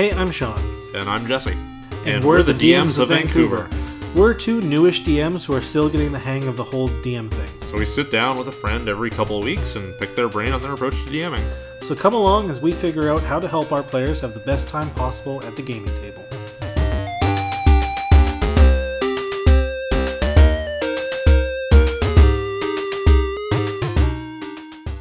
[0.00, 0.58] Hey, I'm Sean.
[0.94, 1.54] And I'm Jesse.
[2.06, 3.68] And, we're, the DMs of Vancouver.
[4.16, 7.60] We're two newish DMs who are still getting the hang of the whole DM thing.
[7.68, 10.54] So we sit down with a friend every couple of weeks and pick their brain
[10.54, 11.44] on their approach to DMing.
[11.82, 14.68] So come along as we figure out how to help our players have the best
[14.68, 16.24] time possible at the gaming table.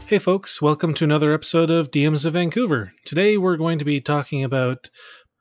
[0.09, 2.93] Hey folks, welcome to another episode of DMs of Vancouver.
[3.05, 4.89] Today we're going to be talking about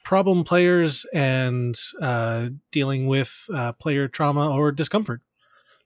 [0.05, 5.23] problem players and uh, dealing with uh, player trauma or discomfort.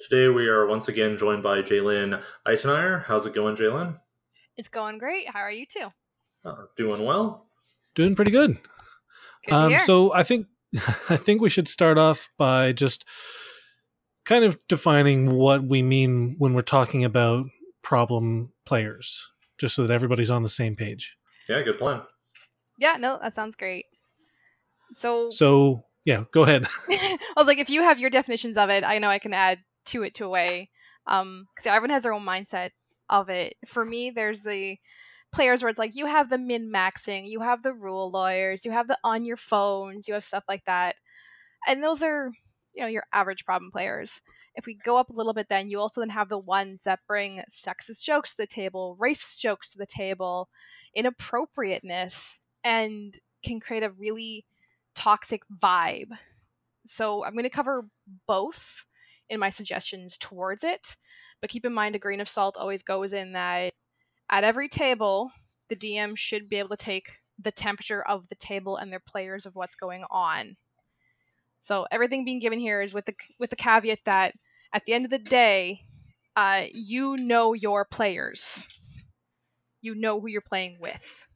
[0.01, 3.05] Today we are once again joined by Jalen Eitenayer.
[3.05, 4.01] How's it going, Jalen?
[4.57, 5.31] It's going great.
[5.31, 5.93] How are you too?
[6.45, 7.47] Uh, doing well.
[7.95, 8.59] Doing pretty good.
[9.47, 10.49] Good Um, so I think
[11.09, 13.05] I think we should start off by just
[14.25, 17.47] kind of defining what we mean when we're talking about
[17.83, 19.29] problem players,
[19.59, 21.17] just so that everybody's on the same page.
[21.49, 22.03] Yeah, good plan.
[22.79, 23.87] yeah, no, that sounds great.
[24.99, 26.67] So, So yeah, go ahead.
[26.91, 29.59] I was like, if you have your definitions of it, I know I can add
[29.87, 30.71] to it to a way.
[31.07, 32.71] Um, because everyone has their own mindset
[33.11, 33.55] of it.
[33.67, 34.77] For me, there's the
[35.35, 38.71] players where it's like you have the min maxing, you have the rule lawyers, you
[38.71, 40.95] have the on your phones, you have stuff like that,
[41.67, 42.31] and those are
[42.75, 44.13] you know your average problem players.
[44.55, 47.01] If we go up a little bit, then you also then have the ones that
[47.07, 50.49] bring sexist jokes to the table, racist jokes to the table,
[50.95, 54.45] inappropriateness, and can create a really
[54.95, 56.11] toxic vibe.
[56.87, 57.87] So I'm going to cover
[58.27, 58.85] both
[59.31, 60.97] in my suggestions towards it,
[61.41, 63.73] but keep in mind a grain of salt always goes in that
[64.31, 65.31] at every table,
[65.69, 69.47] the DM should be able to take the temperature of the table and their players
[69.47, 70.57] of what's going on.
[71.63, 74.35] So everything being given here is with the with the caveat that
[74.75, 75.83] at the end of the day,
[76.37, 78.67] uh, you know your players.
[79.81, 81.27] You know who you're playing with.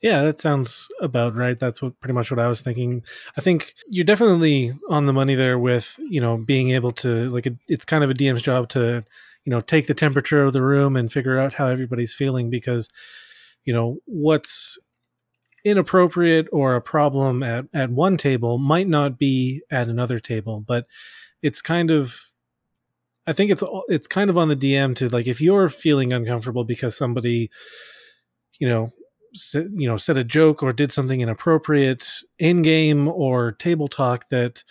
[0.00, 1.58] Yeah, that sounds about right.
[1.58, 3.02] That's what pretty much what I was thinking.
[3.38, 7.46] I think you're definitely on the money there with, you know, being able to like
[7.46, 9.04] it, it's kind of a DM's job to,
[9.44, 12.90] you know, take the temperature of the room and figure out how everybody's feeling because,
[13.64, 14.78] you know, what's
[15.64, 20.86] inappropriate or a problem at at one table might not be at another table, but
[21.42, 22.30] it's kind of
[23.26, 26.64] I think it's it's kind of on the DM to like if you're feeling uncomfortable
[26.64, 27.50] because somebody
[28.58, 28.92] you know
[29.34, 32.08] said, you know said a joke or did something inappropriate
[32.38, 34.62] in game or table talk that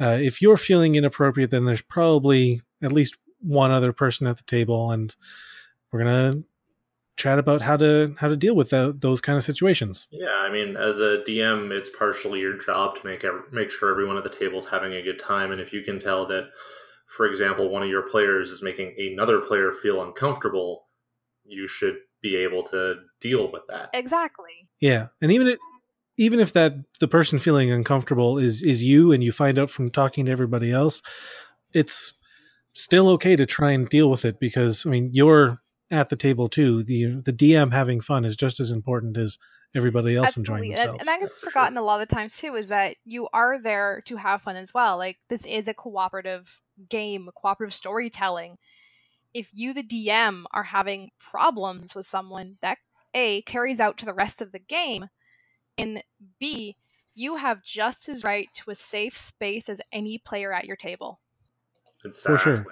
[0.00, 4.44] uh, if you're feeling inappropriate then there's probably at least one other person at the
[4.44, 5.16] table and
[5.92, 6.42] we're gonna
[7.18, 10.50] chat about how to how to deal with tho- those kind of situations Yeah, I
[10.50, 14.30] mean, as a DM, it's partially your job to make make sure everyone at the
[14.30, 16.48] table's having a good time, and if you can tell that,
[17.06, 20.86] for example, one of your players is making another player feel uncomfortable,
[21.44, 23.90] you should be able to deal with that.
[23.92, 24.68] Exactly.
[24.80, 25.58] yeah and even it
[26.16, 29.90] even if that the person feeling uncomfortable is is you and you find out from
[29.90, 31.00] talking to everybody else
[31.72, 32.12] it's
[32.72, 35.60] still okay to try and deal with it because i mean you're
[35.90, 39.38] at the table too the the dm having fun is just as important as
[39.74, 40.74] everybody else enjoying Absolutely.
[40.74, 42.96] And, themselves and that gets Yeah, for forgotten a lot of times too is that
[43.04, 44.96] you are there to have fun as well.
[44.96, 46.48] Like this is a cooperative
[46.88, 48.56] game, cooperative storytelling.
[49.34, 52.78] If you, the DM, are having problems with someone, that
[53.14, 55.08] A carries out to the rest of the game,
[55.76, 56.02] and
[56.40, 56.76] B,
[57.14, 61.20] you have just as right to a safe space as any player at your table.
[62.22, 62.66] For sure.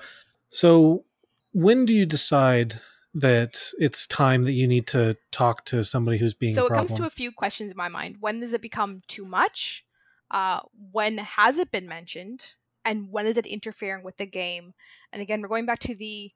[0.48, 1.04] So
[1.52, 2.80] when do you decide
[3.16, 6.92] that it's time that you need to talk to somebody who's being so it comes
[6.92, 8.16] to a few questions in my mind.
[8.20, 9.84] When does it become too much?
[10.30, 10.60] Uh,
[10.92, 12.44] when has it been mentioned?
[12.84, 14.74] And when is it interfering with the game?
[15.14, 16.30] And again we're going back to the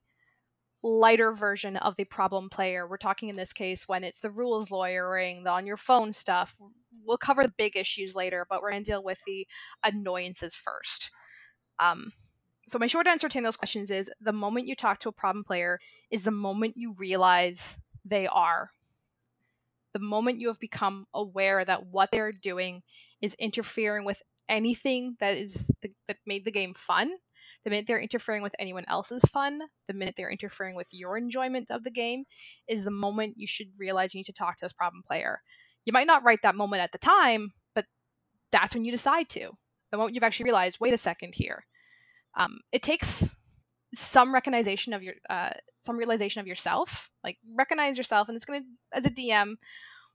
[0.83, 2.89] lighter version of the problem player.
[2.89, 6.55] We're talking in this case when it's the rules lawyering the on your phone stuff.
[7.05, 9.47] We'll cover the big issues later but we're going to deal with the
[9.85, 11.11] annoyances first.
[11.79, 12.13] Um,
[12.71, 15.45] so my short answer to those questions is the moment you talk to a problem
[15.45, 17.61] player is the moment you realize
[18.05, 18.71] they are.
[19.93, 22.83] The moment you have become aware that what they're doing
[23.21, 24.19] is interfering with
[24.49, 25.71] anything that is
[26.07, 27.11] that made the game fun
[27.63, 31.71] the minute they're interfering with anyone else's fun the minute they're interfering with your enjoyment
[31.71, 32.25] of the game
[32.66, 35.41] is the moment you should realize you need to talk to this problem player.
[35.84, 37.84] You might not write that moment at the time but
[38.51, 39.51] that's when you decide to.
[39.93, 41.65] The moment you've actually realized wait a second here
[42.36, 43.24] um, it takes
[43.94, 45.50] some recognition of your uh,
[45.84, 49.54] some realization of yourself like recognize yourself and it's going to as a dm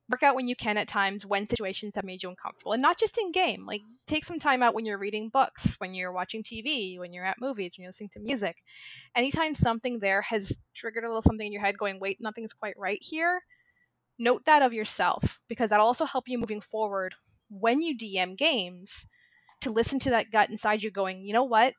[0.09, 2.97] work out when you can at times when situations have made you uncomfortable and not
[3.00, 6.44] just in game like take some time out when you're reading books when you're watching
[6.44, 8.57] tv when you're at movies when you're listening to music
[9.15, 12.77] anytime something there has triggered a little something in your head going wait nothing's quite
[12.77, 13.41] right here
[14.17, 17.15] note that of yourself because that'll also help you moving forward
[17.50, 19.06] when you DM games
[19.62, 21.73] to listen to that gut inside you going, you know what?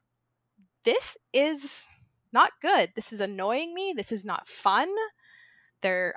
[0.86, 1.84] This is
[2.32, 2.92] not good.
[2.96, 3.92] This is annoying me.
[3.94, 4.88] This is not fun.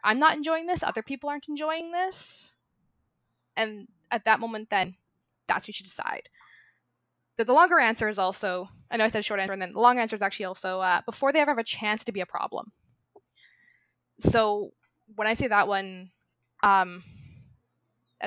[0.03, 0.81] I'm not enjoying this.
[0.81, 2.53] Other people aren't enjoying this.
[3.57, 4.95] And at that moment then
[5.47, 6.29] that's what you should decide.
[7.37, 9.79] But the longer answer is also I know I said short answer and then the
[9.79, 12.25] long answer is actually also uh, before they ever have a chance to be a
[12.25, 12.71] problem.
[14.31, 14.73] So
[15.15, 16.11] when I say that one,
[16.63, 17.03] um,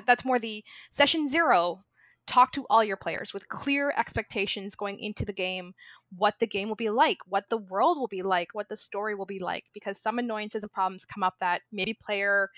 [0.06, 1.84] that's more the session zero
[2.26, 5.74] talk to all your players with clear expectations going into the game
[6.16, 9.14] what the game will be like what the world will be like what the story
[9.14, 12.50] will be like because some annoyances and problems come up that maybe player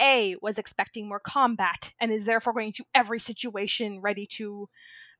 [0.00, 4.66] a was expecting more combat and is therefore going to every situation ready to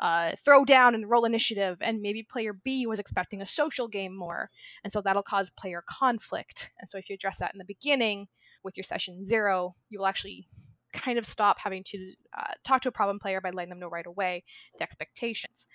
[0.00, 4.16] uh, throw down and roll initiative and maybe player b was expecting a social game
[4.16, 4.50] more
[4.82, 6.70] and so that'll cause player conflict.
[6.80, 8.26] And so if you address that in the beginning
[8.64, 10.48] with your session zero you will actually
[10.92, 13.88] kind of stop having to uh, talk to a problem player by letting them know
[13.88, 14.44] right away
[14.78, 15.66] the expectations,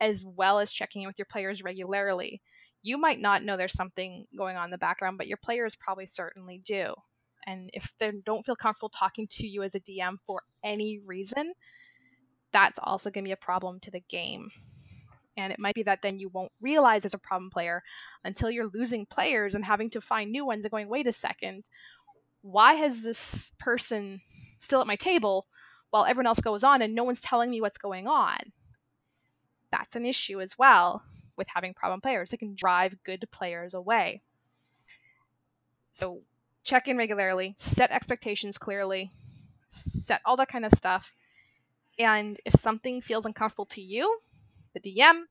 [0.00, 2.40] as well as checking in with your players regularly.
[2.82, 6.06] You might not know there's something going on in the background, but your players probably
[6.06, 6.94] certainly do.
[7.46, 11.52] And if they don't feel comfortable talking to you as a DM for any reason,
[12.52, 14.50] that's also going to be a problem to the game.
[15.36, 17.82] And it might be that then you won't realize as a problem player
[18.24, 21.64] until you're losing players and having to find new ones and going, wait a second,
[22.42, 24.20] why has this person
[24.64, 25.46] still at my table
[25.90, 28.52] while everyone else goes on and no one's telling me what's going on.
[29.70, 31.04] That's an issue as well
[31.36, 32.32] with having problem players.
[32.32, 34.22] It can drive good players away.
[35.92, 36.22] So
[36.64, 39.12] check in regularly, set expectations clearly,
[39.70, 41.12] set all that kind of stuff.
[41.98, 44.18] And if something feels uncomfortable to you,
[44.72, 45.24] the DM,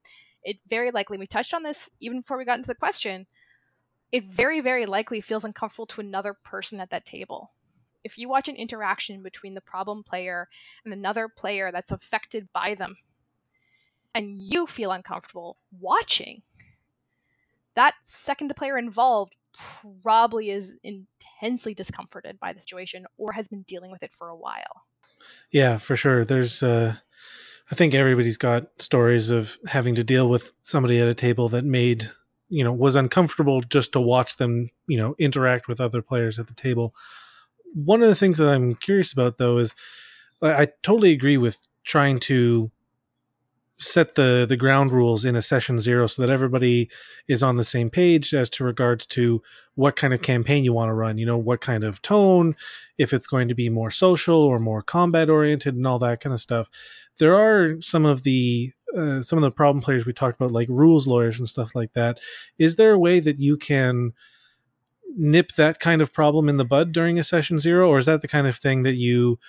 [0.44, 3.28] it very likely, we touched on this even before we got into the question,
[4.12, 7.52] it very, very likely feels uncomfortable to another person at that table
[8.04, 10.48] if you watch an interaction between the problem player
[10.84, 12.98] and another player that's affected by them
[14.16, 16.42] and you feel uncomfortable watching
[17.76, 19.36] that second player involved
[20.02, 24.36] probably is intensely discomforted by the situation or has been dealing with it for a
[24.36, 24.86] while.
[25.52, 26.26] Yeah for sure.
[26.26, 26.96] There's uh
[27.72, 31.64] i think everybody's got stories of having to deal with somebody at a table that
[31.64, 32.12] made
[32.50, 36.48] you know was uncomfortable just to watch them you know interact with other players at
[36.48, 36.94] the table
[37.74, 39.76] one of the things that I'm curious about though is
[40.42, 42.72] I, I totally agree with trying to
[43.78, 46.90] set the the ground rules in a session zero so that everybody
[47.28, 49.42] is on the same page as to regards to
[49.76, 52.56] what kind of campaign you want to run you know what kind of tone
[52.98, 56.34] if it's going to be more social or more combat oriented and all that kind
[56.34, 56.70] of stuff.
[57.20, 60.68] There are some of the uh, some of the problem players we talked about like
[60.70, 62.20] rules lawyers and stuff like that.
[62.58, 64.14] Is there a way that you can
[65.16, 68.22] nip that kind of problem in the bud during a session zero or is that
[68.22, 69.40] the kind of thing that you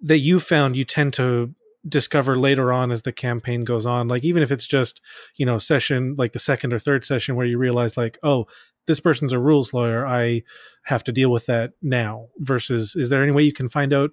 [0.00, 1.54] that you found you tend to
[1.88, 4.08] discover later on as the campaign goes on?
[4.08, 5.00] Like even if it's just
[5.36, 8.46] you know session like the second or third session where you realize like oh
[8.86, 10.42] this person's a rules lawyer i
[10.84, 14.10] have to deal with that now versus is there any way you can find out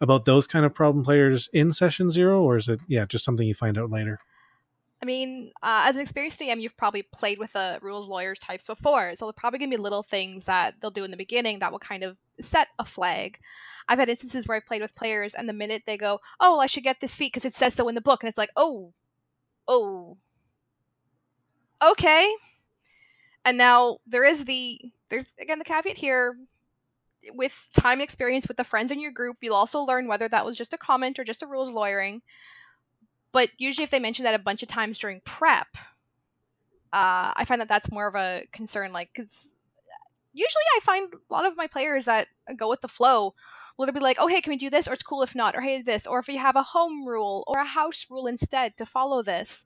[0.00, 3.46] about those kind of problem players in session zero or is it yeah just something
[3.46, 4.20] you find out later
[5.04, 8.64] I mean, uh, as an experienced DM, you've probably played with the rules lawyers types
[8.64, 11.70] before, so they're probably gonna be little things that they'll do in the beginning that
[11.70, 13.38] will kind of set a flag.
[13.86, 16.62] I've had instances where I've played with players, and the minute they go, "Oh, well,
[16.62, 18.48] I should get this feat because it says so in the book," and it's like,
[18.56, 18.94] "Oh,
[19.68, 20.16] oh,
[21.82, 22.34] okay."
[23.44, 24.80] And now there is the
[25.10, 26.38] there's again the caveat here
[27.34, 30.46] with time and experience with the friends in your group, you'll also learn whether that
[30.46, 32.22] was just a comment or just a rules lawyering.
[33.34, 35.66] But usually, if they mention that a bunch of times during prep,
[36.92, 38.92] uh, I find that that's more of a concern.
[38.92, 39.48] Like, because
[40.32, 43.34] usually I find a lot of my players that go with the flow
[43.76, 44.86] will be like, oh, hey, can we do this?
[44.86, 45.56] Or it's cool if not.
[45.56, 46.06] Or hey, this.
[46.06, 49.64] Or if we have a home rule or a house rule instead to follow this.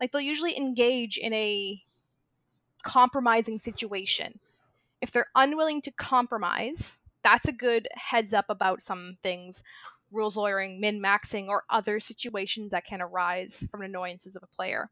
[0.00, 1.84] Like, they'll usually engage in a
[2.82, 4.40] compromising situation.
[5.00, 9.62] If they're unwilling to compromise, that's a good heads up about some things
[10.14, 14.90] rules lawyering, min maxing, or other situations that can arise from annoyances of a player.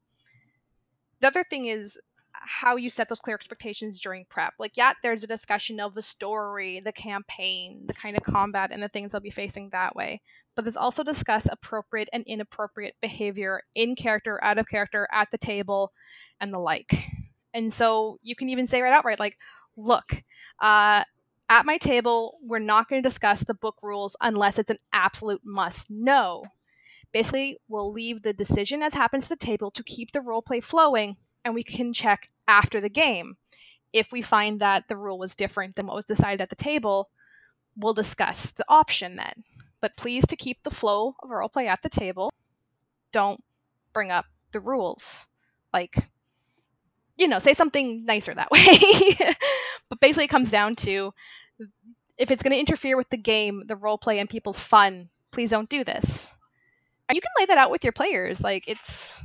[1.20, 1.98] The other thing is
[2.32, 4.54] how you set those clear expectations during prep.
[4.58, 8.82] Like, yeah, there's a discussion of the story, the campaign, the kind of combat, and
[8.82, 10.20] the things they'll be facing that way.
[10.54, 15.38] But there's also discuss appropriate and inappropriate behavior in character, out of character, at the
[15.38, 15.92] table,
[16.40, 17.04] and the like.
[17.54, 19.36] And so you can even say right outright, like,
[19.76, 20.22] look,
[20.60, 21.04] uh,
[21.52, 25.42] at my table, we're not going to discuss the book rules unless it's an absolute
[25.44, 25.84] must.
[25.90, 26.44] No.
[27.12, 31.18] Basically, we'll leave the decision as happens to the table to keep the roleplay flowing,
[31.44, 33.36] and we can check after the game.
[33.92, 37.10] If we find that the rule was different than what was decided at the table,
[37.76, 39.44] we'll discuss the option then.
[39.82, 42.32] but please to keep the flow of roleplay at the table,
[43.12, 43.44] don't
[43.92, 45.26] bring up the rules.
[45.70, 46.08] Like,
[47.18, 49.18] you know, say something nicer that way.
[49.90, 51.12] but basically, it comes down to
[52.18, 55.50] if it's going to interfere with the game, the role play, and people's fun, please
[55.50, 56.30] don't do this.
[57.08, 58.40] And you can lay that out with your players.
[58.40, 59.20] Like, it's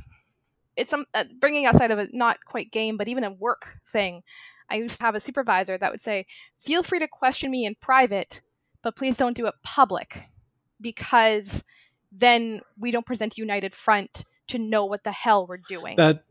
[0.76, 4.22] it's some uh, bringing outside of a not quite game, but even a work thing.
[4.70, 6.26] I used to have a supervisor that would say,
[6.64, 8.40] "Feel free to question me in private,
[8.82, 10.24] but please don't do it public,
[10.80, 11.64] because
[12.12, 16.24] then we don't present a united front to know what the hell we're doing." That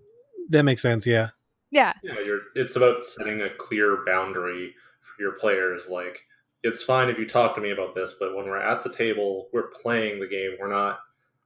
[0.49, 1.05] that makes sense.
[1.07, 1.29] Yeah.
[1.71, 1.93] Yeah.
[2.03, 4.86] Yeah, you're, it's about setting a clear boundary for
[5.19, 5.89] your players.
[5.89, 6.25] Like,
[6.63, 9.47] it's fine if you talk to me about this, but when we're at the table,
[9.53, 10.51] we're playing the game.
[10.59, 10.99] We're not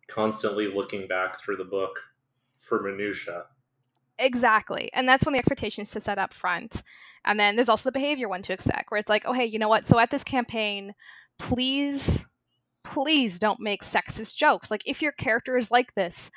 [0.08, 2.00] constantly looking back through the book
[2.60, 3.46] for minutia.
[4.20, 4.90] Exactly.
[4.94, 6.84] And that's when the expectations to set up front.
[7.26, 9.60] And then there's also the behavior one to expect, where it's like, oh, hey, you
[9.60, 9.88] know what?
[9.88, 10.94] So at this campaign,
[11.40, 12.02] please,
[12.84, 14.70] please don't make sexist jokes.
[14.72, 16.32] Like, if your character is like this,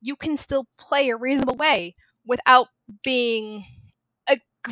[0.00, 2.68] you can still play a reasonable way without
[3.02, 3.64] being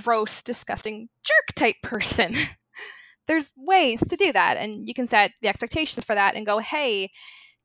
[0.02, 2.36] gross, disgusting jerk type person.
[3.28, 6.58] There's ways to do that, and you can set the expectations for that and go,
[6.58, 7.10] hey,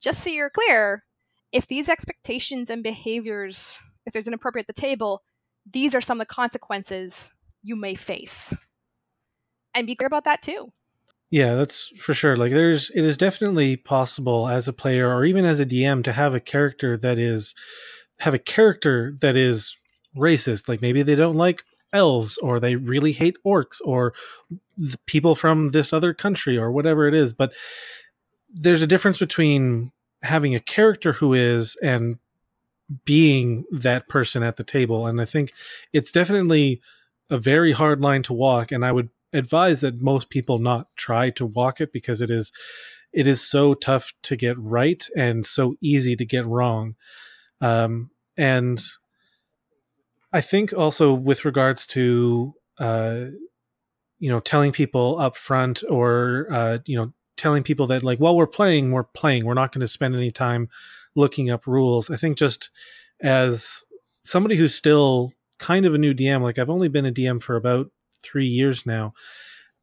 [0.01, 1.03] just so you're clear,
[1.51, 5.21] if these expectations and behaviors, if there's inappropriate at the table,
[5.71, 7.13] these are some of the consequences
[7.61, 8.53] you may face.
[9.73, 10.71] And be clear about that too.
[11.29, 12.35] Yeah, that's for sure.
[12.35, 16.11] Like there's it is definitely possible as a player or even as a DM to
[16.11, 17.55] have a character that is
[18.19, 19.77] have a character that is
[20.15, 20.67] racist.
[20.67, 24.13] Like maybe they don't like elves or they really hate orcs or
[25.05, 27.53] people from this other country or whatever it is, but
[28.53, 29.91] there's a difference between
[30.23, 32.17] having a character who is and
[33.05, 35.07] being that person at the table.
[35.07, 35.53] And i think
[35.93, 36.81] it's definitely
[37.29, 41.29] a very hard line to walk and i would advise that most people not try
[41.29, 42.51] to walk it because it is
[43.13, 46.95] it is so tough to get right and so easy to get wrong.
[47.59, 48.81] Um, and
[50.33, 53.25] i think also with regards to uh,
[54.19, 58.35] you know telling people up front or uh, you know telling people that like while
[58.35, 59.45] we're playing we're playing.
[59.45, 60.69] We're not going to spend any time
[61.15, 62.09] looking up rules.
[62.09, 62.69] I think just
[63.21, 63.85] as
[64.21, 67.55] somebody who's still kind of a new dm like i've only been a dm for
[67.55, 69.13] about three years now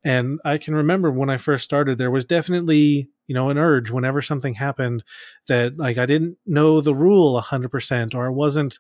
[0.05, 3.91] and i can remember when i first started there was definitely you know an urge
[3.91, 5.05] whenever something happened
[5.47, 8.79] that like i didn't know the rule 100% or i wasn't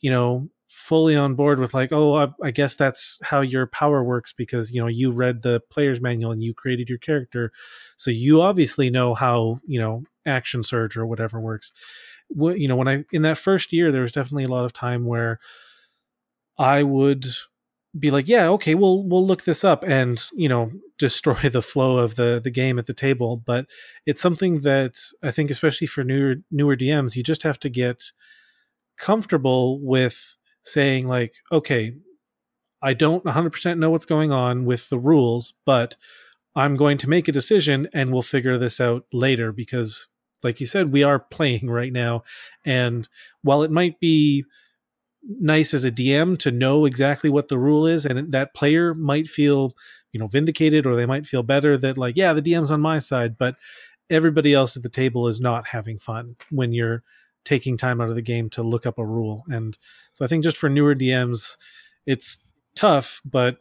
[0.00, 4.04] you know fully on board with like oh I, I, guess that's how your power
[4.04, 7.52] works because you know you read the player's manual and you created your character.
[7.96, 11.72] So you obviously know how you know action surge or whatever works.
[12.28, 14.74] What you know when i in that first year there was definitely a lot of
[14.74, 15.40] time where
[16.58, 17.24] i would
[17.98, 21.96] be like yeah okay we'll we'll look this up and you know destroy the flow
[21.96, 23.38] of the the game at the table.
[23.38, 23.66] But
[24.04, 28.12] it's something that i think especially for newer newer dms you just have to get
[28.98, 30.37] comfortable with
[30.68, 31.94] saying like okay
[32.82, 35.96] i don't 100% know what's going on with the rules but
[36.54, 40.08] i'm going to make a decision and we'll figure this out later because
[40.42, 42.22] like you said we are playing right now.
[42.64, 43.08] And
[43.42, 44.44] while it might be
[45.40, 49.26] nice as a dm to know exactly what the rule is and that player might
[49.26, 49.74] feel
[50.12, 52.98] you know vindicated or they might feel better that like yeah the dm's on my
[52.98, 53.56] side but
[54.08, 57.02] everybody else at the table is not having fun when you're
[57.48, 59.42] taking time out of the game to look up a rule.
[59.48, 59.78] And
[60.12, 61.56] so I think just for newer DMs,
[62.04, 62.38] it's
[62.76, 63.60] tough, but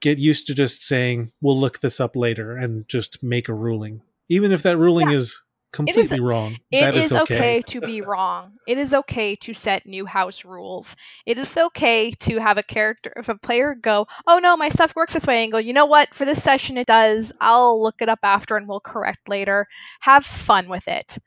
[0.00, 4.00] get used to just saying, we'll look this up later and just make a ruling.
[4.30, 5.18] Even if that ruling yeah.
[5.18, 5.42] is
[5.74, 6.56] completely is, wrong.
[6.70, 7.36] It that is, is okay.
[7.36, 8.52] okay to be wrong.
[8.66, 10.96] It is okay to set new house rules.
[11.26, 14.96] It is okay to have a character, if a player go, oh no, my stuff
[14.96, 17.30] works this way, and go, you know what, for this session it does.
[17.42, 19.68] I'll look it up after and we'll correct later.
[20.00, 21.18] Have fun with it.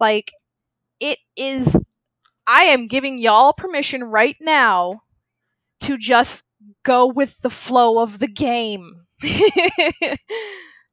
[0.00, 0.32] Like,
[1.00, 1.76] it is
[2.46, 5.02] I am giving y'all permission right now
[5.82, 6.42] to just
[6.84, 9.06] go with the flow of the game.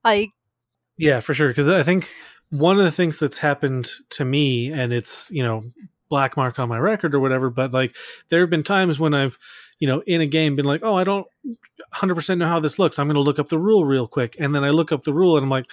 [0.04, 0.30] like
[0.98, 2.14] yeah, for sure because I think
[2.50, 5.64] one of the things that's happened to me and it's, you know,
[6.10, 7.96] black mark on my record or whatever, but like
[8.30, 9.38] there have been times when I've,
[9.80, 11.28] you know, in a game been like, "Oh, I don't
[11.94, 12.98] 100% know how this looks.
[12.98, 15.14] I'm going to look up the rule real quick." And then I look up the
[15.14, 15.70] rule and I'm like,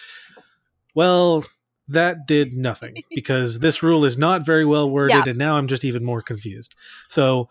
[0.94, 1.44] "Well,
[1.88, 5.30] that did nothing because this rule is not very well worded yeah.
[5.30, 6.74] and now i'm just even more confused.
[7.08, 7.48] So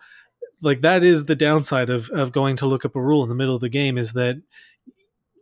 [0.64, 3.34] like that is the downside of of going to look up a rule in the
[3.34, 4.40] middle of the game is that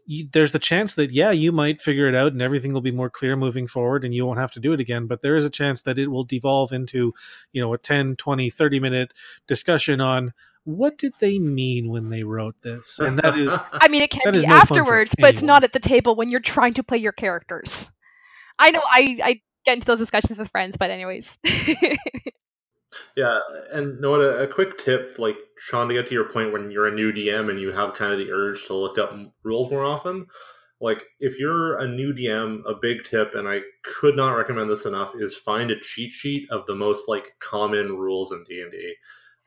[0.04, 2.90] you, there's the chance that yeah you might figure it out and everything will be
[2.90, 5.44] more clear moving forward and you won't have to do it again but there is
[5.44, 7.14] a chance that it will devolve into
[7.52, 9.12] you know a 10 20 30 minute
[9.46, 10.32] discussion on
[10.64, 13.00] what did they mean when they wrote this?
[13.00, 15.80] And that is i mean it can be no afterwards but it's not at the
[15.80, 17.86] table when you're trying to play your characters
[18.62, 21.28] I know I I get into those discussions with friends, but anyways.
[23.16, 23.40] Yeah,
[23.72, 24.20] and what?
[24.20, 27.12] A, a, quick tip, like Sean, to get to your point when you're a new
[27.12, 30.26] DM and you have kind of the urge to look up rules more often.
[30.80, 34.84] Like, if you're a new DM, a big tip, and I could not recommend this
[34.84, 38.72] enough, is find a cheat sheet of the most like common rules in D and
[38.72, 38.94] D.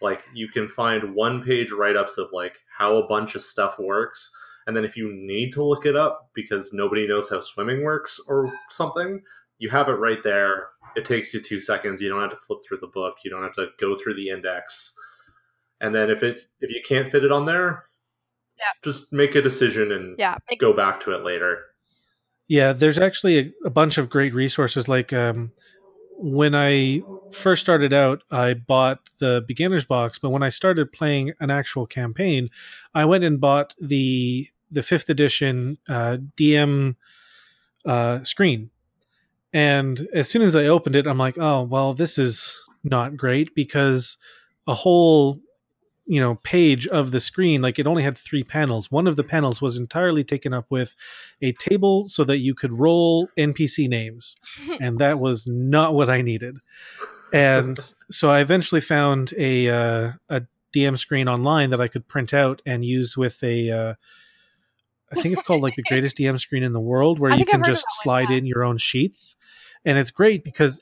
[0.01, 3.77] Like, you can find one page write ups of like how a bunch of stuff
[3.79, 4.31] works,
[4.67, 8.19] and then if you need to look it up because nobody knows how swimming works
[8.27, 9.21] or something,
[9.59, 12.01] you have it right there it takes you two seconds.
[12.01, 13.17] You don't have to flip through the book.
[13.23, 14.93] You don't have to go through the index.
[15.81, 17.85] And then if it's if you can't fit it on there,
[18.57, 18.63] yeah.
[18.83, 21.65] just make a decision and yeah, make- go back to it later.
[22.47, 24.87] Yeah, there's actually a, a bunch of great resources.
[24.87, 25.51] Like um,
[26.17, 27.01] when I
[27.33, 31.87] first started out, I bought the beginner's box, but when I started playing an actual
[31.87, 32.49] campaign,
[32.93, 36.95] I went and bought the the fifth edition uh, DM
[37.85, 38.71] uh, screen.
[39.53, 43.55] And as soon as I opened it, I'm like, oh, well, this is not great
[43.55, 44.17] because
[44.67, 45.39] a whole
[46.05, 48.91] you know page of the screen like it only had three panels.
[48.91, 50.95] One of the panels was entirely taken up with
[51.41, 54.35] a table so that you could roll npc names.
[54.79, 56.59] And that was not what i needed.
[57.33, 57.77] And
[58.11, 60.41] so i eventually found a uh, a
[60.75, 63.93] dm screen online that i could print out and use with a uh,
[65.15, 67.63] I think it's called like the greatest DM screen in the world, where you can
[67.63, 69.35] just slide in your own sheets,
[69.83, 70.81] and it's great because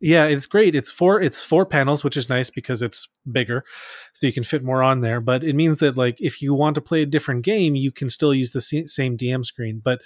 [0.00, 0.74] yeah, it's great.
[0.74, 3.64] It's four it's four panels, which is nice because it's bigger,
[4.12, 5.20] so you can fit more on there.
[5.20, 8.10] But it means that like if you want to play a different game, you can
[8.10, 9.80] still use the same DM screen.
[9.82, 10.02] But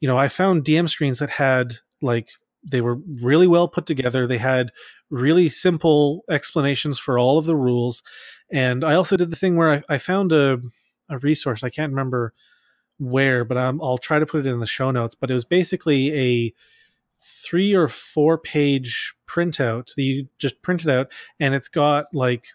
[0.00, 2.30] you know, I found DM screens that had like
[2.64, 4.26] they were really well put together.
[4.26, 4.72] They had
[5.10, 8.02] really simple explanations for all of the rules,
[8.50, 10.58] and I also did the thing where I, I found a
[11.08, 11.62] a resource.
[11.62, 12.32] I can't remember
[13.00, 15.14] where, but I'm, I'll try to put it in the show notes.
[15.14, 16.54] But it was basically a
[17.20, 22.46] three or four page printout that you just print it out, and it's got like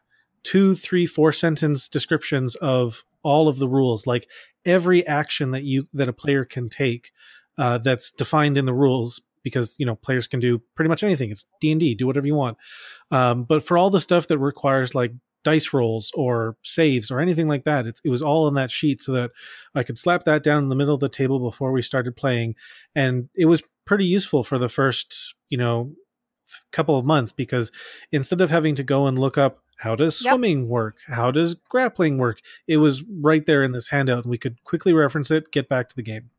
[0.43, 4.27] two, three, four sentence descriptions of all of the rules, like
[4.65, 7.11] every action that you that a player can take
[7.57, 11.29] uh, that's defined in the rules because you know players can do pretty much anything
[11.29, 12.57] it's d&d do whatever you want
[13.11, 15.11] um, but for all the stuff that requires like
[15.45, 17.87] dice rolls or saves or anything like that.
[17.87, 19.31] It's, it was all in that sheet so that
[19.73, 22.55] I could slap that down in the middle of the table before we started playing.
[22.93, 25.93] And it was pretty useful for the first, you know,
[26.71, 27.71] couple of months because
[28.11, 30.67] instead of having to go and look up how does swimming yep.
[30.67, 34.63] work, how does grappling work, it was right there in this handout and we could
[34.63, 36.29] quickly reference it, get back to the game.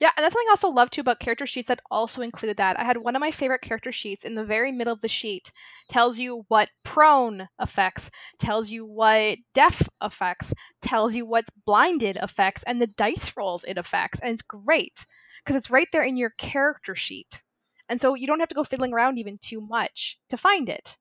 [0.00, 2.78] Yeah, and that's something I also love too about character sheets that also included that.
[2.78, 5.50] I had one of my favorite character sheets in the very middle of the sheet
[5.88, 12.62] tells you what prone affects, tells you what deaf affects, tells you what blinded affects,
[12.66, 14.18] and the dice rolls it affects.
[14.20, 15.06] And it's great
[15.44, 17.42] because it's right there in your character sheet.
[17.88, 20.96] And so you don't have to go fiddling around even too much to find it.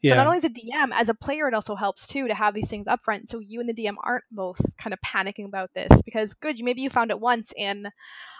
[0.00, 0.12] Yeah.
[0.12, 2.54] So not only as a DM, as a player, it also helps too to have
[2.54, 5.70] these things up front, so you and the DM aren't both kind of panicking about
[5.74, 5.90] this.
[6.04, 7.88] Because good, maybe you found it once, and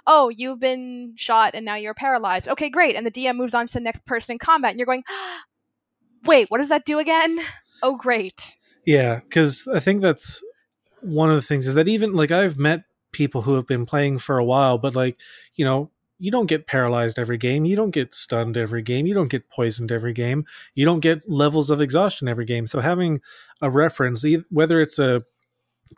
[0.06, 2.48] oh, you've been shot and now you're paralyzed.
[2.48, 2.96] Okay, great.
[2.96, 5.04] And the DM moves on to the next person in combat, and you're going,
[6.24, 7.38] wait, what does that do again?
[7.82, 8.56] Oh, great.
[8.86, 10.42] Yeah, because I think that's
[11.02, 14.18] one of the things is that even like I've met people who have been playing
[14.18, 15.18] for a while, but like,
[15.54, 17.64] you know, you don't get paralyzed every game.
[17.64, 19.06] You don't get stunned every game.
[19.06, 20.44] You don't get poisoned every game.
[20.74, 22.66] You don't get levels of exhaustion every game.
[22.66, 23.20] So having
[23.62, 25.22] a reference, whether it's a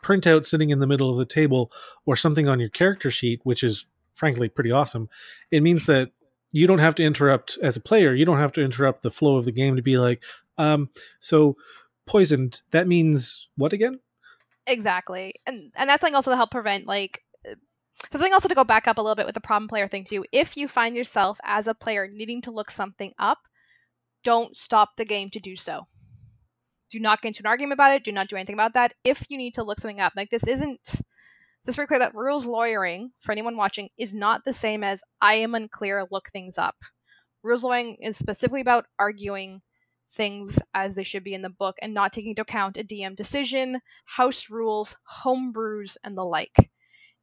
[0.03, 1.71] printout sitting in the middle of the table
[2.05, 5.09] or something on your character sheet, which is frankly pretty awesome.
[5.49, 6.11] It means that
[6.51, 8.13] you don't have to interrupt as a player.
[8.13, 10.21] You don't have to interrupt the flow of the game to be like,
[10.57, 11.57] um, so
[12.05, 12.61] poisoned.
[12.71, 13.99] That means what again?
[14.67, 17.23] Exactly, and and that's like also to help prevent like
[18.11, 20.25] something also to go back up a little bit with the problem player thing too.
[20.31, 23.39] If you find yourself as a player needing to look something up,
[24.23, 25.87] don't stop the game to do so.
[26.91, 28.03] Do not get into an argument about it.
[28.03, 28.93] Do not do anything about that.
[29.03, 30.79] If you need to look something up, like this isn't
[31.65, 35.35] just very clear that rules lawyering, for anyone watching, is not the same as I
[35.35, 36.75] am unclear, look things up.
[37.43, 39.61] Rules lawyering is specifically about arguing
[40.17, 43.15] things as they should be in the book and not taking into account a DM
[43.15, 43.79] decision,
[44.17, 46.71] house rules, homebrews, and the like.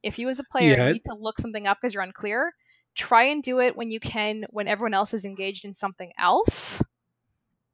[0.02, 0.92] If you as a player yeah.
[0.92, 2.52] need to look something up because you're unclear,
[2.96, 6.80] try and do it when you can when everyone else is engaged in something else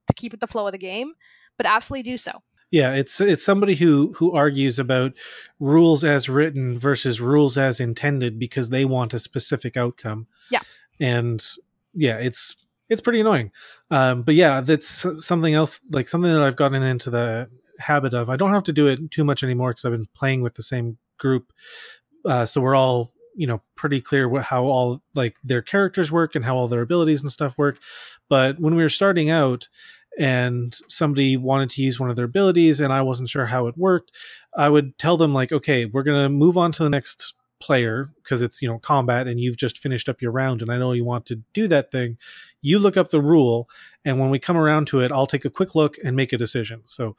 [0.07, 1.13] to keep with the flow of the game,
[1.57, 2.43] but absolutely do so.
[2.71, 5.13] Yeah, it's it's somebody who who argues about
[5.61, 10.27] rules as written versus rules as intended because they want a specific outcome.
[10.51, 10.63] Yeah.
[11.01, 11.45] And
[11.93, 12.57] yeah, it's
[12.89, 13.53] it's pretty annoying.
[13.91, 18.29] Um, but yeah, that's something else like something that I've gotten into the habit of.
[18.29, 20.63] I don't have to do it too much anymore because I've been playing with the
[20.63, 21.53] same group.
[22.25, 26.35] Uh, so we're all you know pretty clear what, how all like their characters work
[26.35, 27.79] and how all their abilities and stuff work.
[28.29, 29.69] But when we were starting out
[30.19, 33.77] and somebody wanted to use one of their abilities and i wasn't sure how it
[33.77, 34.13] worked
[34.57, 37.35] i would tell them like okay we're going to move on to the next
[37.65, 40.77] player because it's you know combat and you've just finished up your round and i
[40.77, 42.19] know you want to do that thing.
[42.61, 43.69] You look up the rule
[44.05, 46.39] and when we come around to it i'll take a quick look and make a
[46.39, 46.83] decision.
[46.85, 47.17] So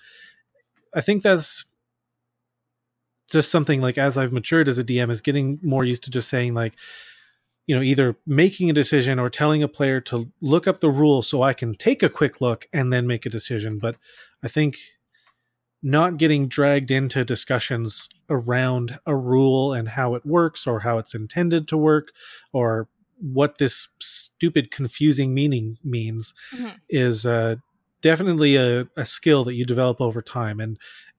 [0.93, 1.65] i think that's
[3.31, 6.29] just something like as I've matured as a DM is getting more used to just
[6.29, 6.75] saying like,
[7.67, 11.21] you know, either making a decision or telling a player to look up the rule
[11.21, 13.79] so I can take a quick look and then make a decision.
[13.79, 13.95] But
[14.43, 14.77] I think
[15.81, 21.13] not getting dragged into discussions around a rule and how it works or how it's
[21.13, 22.11] intended to work
[22.53, 22.87] or
[23.19, 26.69] what this stupid confusing meaning means mm-hmm.
[26.89, 27.55] is uh,
[28.01, 30.77] definitely a, a skill that you develop over time and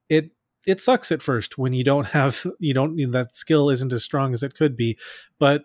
[0.08, 0.30] it
[0.66, 4.32] it sucks at first when you don't have you don't that skill isn't as strong
[4.32, 4.98] as it could be
[5.38, 5.62] but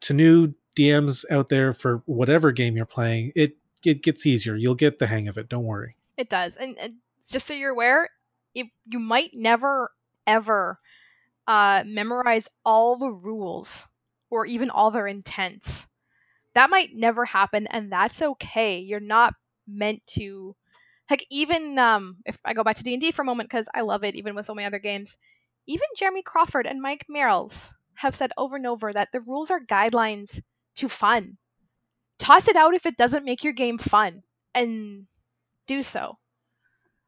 [0.00, 4.56] to new dms out there for whatever game you're playing it it gets easier.
[4.56, 5.48] You'll get the hang of it.
[5.48, 5.96] Don't worry.
[6.16, 6.94] It does and, and
[7.30, 8.08] just so you're aware
[8.54, 9.90] if you might never
[10.26, 10.80] ever
[11.46, 13.68] uh, memorize all the rules
[14.30, 15.86] or even all their intents.
[16.54, 18.78] That might never happen and that's okay.
[18.78, 19.34] You're not
[19.68, 20.56] meant to
[21.06, 23.66] Heck, even um, if I go back to D and D for a moment because
[23.74, 25.16] I love it, even with so many other games,
[25.66, 29.60] even Jeremy Crawford and Mike Mearls have said over and over that the rules are
[29.60, 30.40] guidelines
[30.76, 31.38] to fun.
[32.18, 34.22] Toss it out if it doesn't make your game fun,
[34.54, 35.06] and
[35.66, 36.18] do so.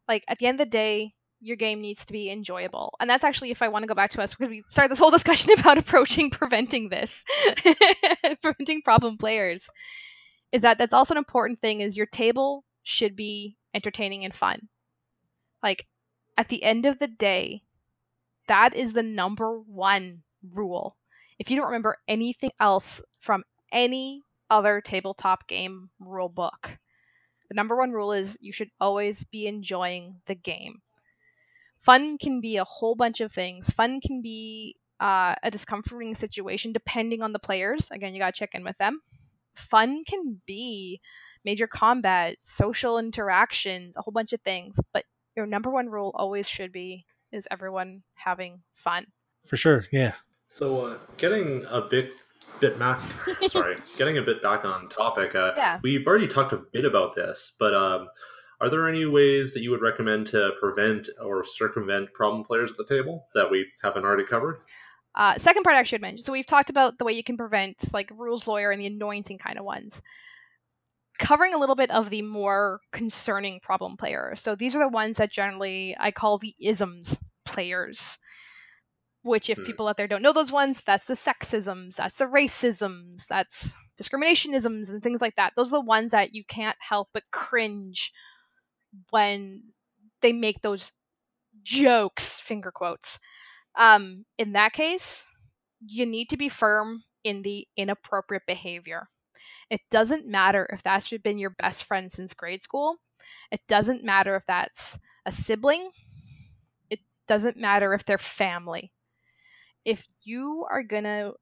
[0.07, 2.95] Like at the end of the day, your game needs to be enjoyable.
[3.01, 4.99] And that's actually if I want to go back to us because we started this
[4.99, 7.25] whole discussion about approaching preventing this,
[8.43, 9.69] preventing problem players.
[10.51, 14.69] Is that that's also an important thing is your table should be entertaining and fun.
[15.63, 15.87] Like,
[16.37, 17.63] at the end of the day,
[18.47, 20.97] that is the number one rule.
[21.39, 26.79] If you don't remember anything else from any other tabletop game rule book,
[27.49, 30.83] the number one rule is you should always be enjoying the game.
[31.85, 33.71] Fun can be a whole bunch of things.
[33.71, 37.89] Fun can be uh, a discomforting situation depending on the players.
[37.91, 39.01] Again, you got to check in with them.
[39.55, 41.01] Fun can be
[41.45, 44.77] major combat, social interactions, a whole bunch of things.
[44.93, 45.05] But
[45.37, 49.07] your number one rule always should be is everyone having fun.
[49.47, 50.13] For sure, yeah.
[50.49, 52.13] So uh, getting a bit
[52.61, 53.01] bit back,
[53.47, 55.35] sorry, getting a bit back on topic.
[55.35, 55.79] Uh, yeah.
[55.83, 58.09] We've already talked a bit about this, but um,
[58.61, 62.77] are there any ways that you would recommend to prevent or circumvent problem players at
[62.77, 64.59] the table that we haven't already covered?
[65.15, 66.25] Uh, second part I should mention.
[66.25, 69.39] So we've talked about the way you can prevent like rules lawyer and the anointing
[69.39, 70.03] kind of ones
[71.19, 74.41] covering a little bit of the more concerning problem players.
[74.41, 78.19] So these are the ones that generally I call the isms players.
[79.23, 79.65] Which, if hmm.
[79.65, 84.89] people out there don't know those ones, that's the sexisms, that's the racisms, that's discriminationisms,
[84.89, 85.53] and things like that.
[85.57, 88.13] Those are the ones that you can't help but cringe
[89.11, 89.65] when
[90.23, 90.93] they make those
[91.65, 93.19] jokes, finger quotes.
[93.77, 95.25] Um, in that case,
[95.85, 99.09] you need to be firm in the inappropriate behavior.
[99.71, 102.97] It doesn't matter if that's been your best friend since grade school.
[103.51, 105.91] It doesn't matter if that's a sibling.
[106.91, 108.93] It doesn't matter if they're family.
[109.85, 111.33] If you are going to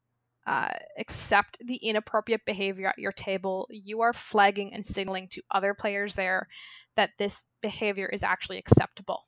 [0.46, 5.74] uh, accept the inappropriate behavior at your table, you are flagging and signaling to other
[5.74, 6.48] players there
[6.96, 9.24] that this behavior is actually acceptable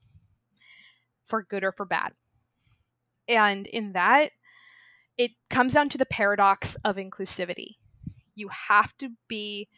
[1.27, 2.13] for good or for bad.
[3.29, 4.31] And in that,
[5.17, 7.77] it comes down to the paradox of inclusivity
[8.39, 9.69] you have to be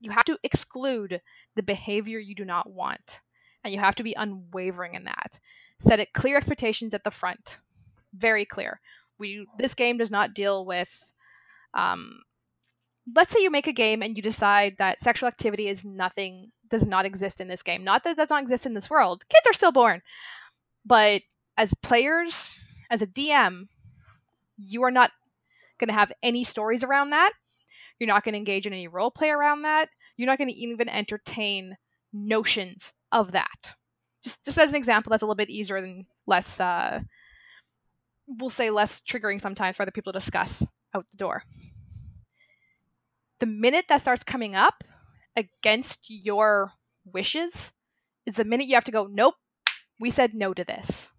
[0.00, 1.20] you have to exclude
[1.54, 3.20] the behavior you do not want
[3.64, 5.32] and you have to be unwavering in that.
[5.80, 7.58] Set it clear expectations at the front.
[8.14, 8.80] Very clear.
[9.18, 10.88] We this game does not deal with
[11.74, 12.22] um,
[13.14, 16.84] let's say you make a game and you decide that sexual activity is nothing does
[16.84, 17.84] not exist in this game.
[17.84, 19.24] Not that it does not exist in this world.
[19.28, 20.02] Kids are still born
[20.86, 21.22] but
[21.58, 22.50] as players
[22.90, 23.66] as a dm
[24.56, 25.10] you are not
[25.78, 27.32] going to have any stories around that
[27.98, 29.88] you're not going to engage in any role play around that.
[30.16, 31.76] You're not going to even entertain
[32.12, 33.74] notions of that.
[34.22, 36.60] Just just as an example, that's a little bit easier than less.
[36.60, 37.00] Uh,
[38.26, 40.62] we'll say less triggering sometimes for other people to discuss
[40.94, 41.44] out the door.
[43.38, 44.82] The minute that starts coming up
[45.36, 46.72] against your
[47.04, 47.72] wishes
[48.24, 49.34] is the minute you have to go, nope,
[50.00, 51.10] we said no to this.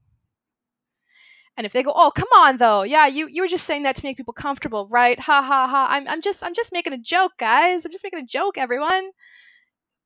[1.57, 2.83] And if they go, "Oh, come on though.
[2.83, 5.19] Yeah, you you were just saying that to make people comfortable, right?
[5.19, 5.87] Ha ha ha.
[5.89, 7.83] I'm I'm just I'm just making a joke, guys.
[7.83, 9.09] I'm just making a joke, everyone."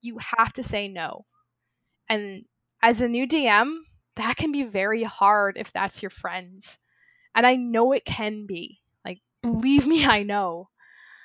[0.02, 1.26] You have to say no.
[2.10, 2.46] And
[2.82, 3.82] as a new DM,
[4.16, 6.78] that can be very hard if that's your friends.
[7.36, 8.80] And I know it can be.
[9.06, 10.70] Like, believe me, I know.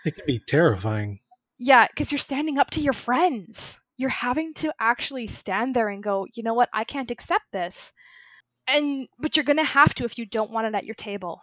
[0.04, 1.20] It can be terrifying.
[1.58, 3.80] Yeah, because you're standing up to your friends.
[3.96, 7.92] You're having to actually stand there and go, you know what, I can't accept this.
[8.68, 11.42] And but you're gonna have to if you don't want it at your table.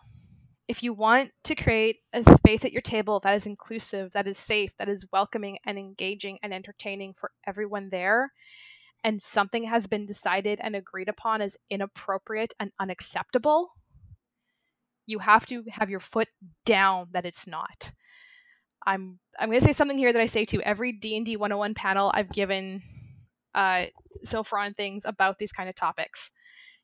[0.67, 4.37] If you want to create a space at your table that is inclusive, that is
[4.37, 8.31] safe, that is welcoming and engaging and entertaining for everyone there,
[9.03, 13.71] and something has been decided and agreed upon as inappropriate and unacceptable,
[15.05, 16.29] you have to have your foot
[16.65, 17.91] down that it's not.
[18.85, 22.11] I'm I'm going to say something here that I say to every D&D 101 panel
[22.13, 22.83] I've given
[23.55, 23.85] uh,
[24.25, 26.31] so far on things about these kind of topics.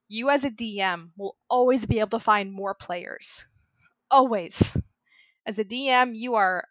[0.10, 3.44] You as a DM will always be able to find more players.
[4.12, 4.56] Always.
[5.46, 6.66] As a DM, you are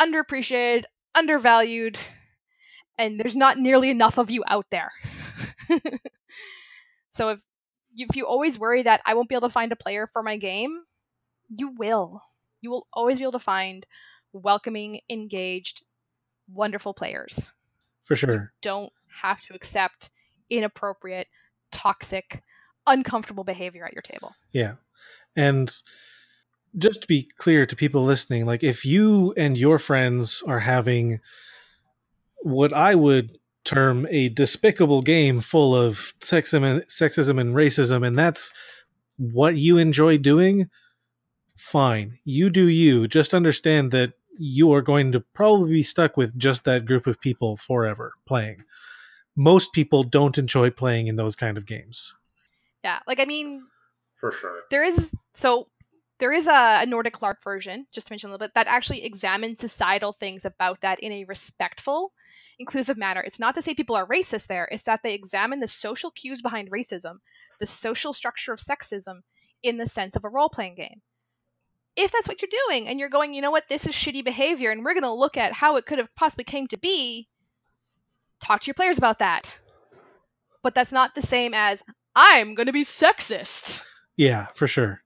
[0.00, 1.98] underappreciated, undervalued,
[2.98, 4.90] and there's not nearly enough of you out there.
[7.12, 7.38] so if
[7.96, 10.36] if you always worry that I won't be able to find a player for my
[10.36, 10.82] game,
[11.48, 12.22] you will.
[12.60, 13.86] You will always be able to find
[14.32, 15.84] welcoming, engaged,
[16.48, 17.52] wonderful players.
[18.04, 18.32] For sure.
[18.32, 20.10] You don't have to accept
[20.50, 21.28] inappropriate,
[21.72, 22.42] toxic,
[22.86, 24.34] uncomfortable behavior at your table.
[24.52, 24.74] Yeah.
[25.36, 25.72] And
[26.76, 31.20] just to be clear to people listening, like if you and your friends are having
[32.42, 33.32] what I would
[33.64, 38.52] term a despicable game full of sexism and, sexism and racism, and that's
[39.16, 40.68] what you enjoy doing,
[41.56, 42.18] fine.
[42.24, 43.08] You do you.
[43.08, 47.20] Just understand that you are going to probably be stuck with just that group of
[47.20, 48.62] people forever playing.
[49.38, 52.16] Most people don't enjoy playing in those kind of games.
[52.82, 53.62] Yeah, like I mean,
[54.16, 54.62] for sure.
[54.68, 55.68] There is so
[56.18, 59.04] there is a, a Nordic LARP version, just to mention a little bit, that actually
[59.04, 62.12] examines societal things about that in a respectful
[62.58, 63.20] inclusive manner.
[63.20, 66.42] It's not to say people are racist there, it's that they examine the social cues
[66.42, 67.18] behind racism,
[67.60, 69.20] the social structure of sexism
[69.62, 71.02] in the sense of a role playing game.
[71.94, 74.72] If that's what you're doing and you're going, you know what, this is shitty behavior
[74.72, 77.28] and we're going to look at how it could have possibly came to be,
[78.42, 79.58] talk to your players about that.
[80.62, 81.82] But that's not the same as
[82.14, 83.80] I'm going to be sexist.
[84.16, 85.02] Yeah, for sure.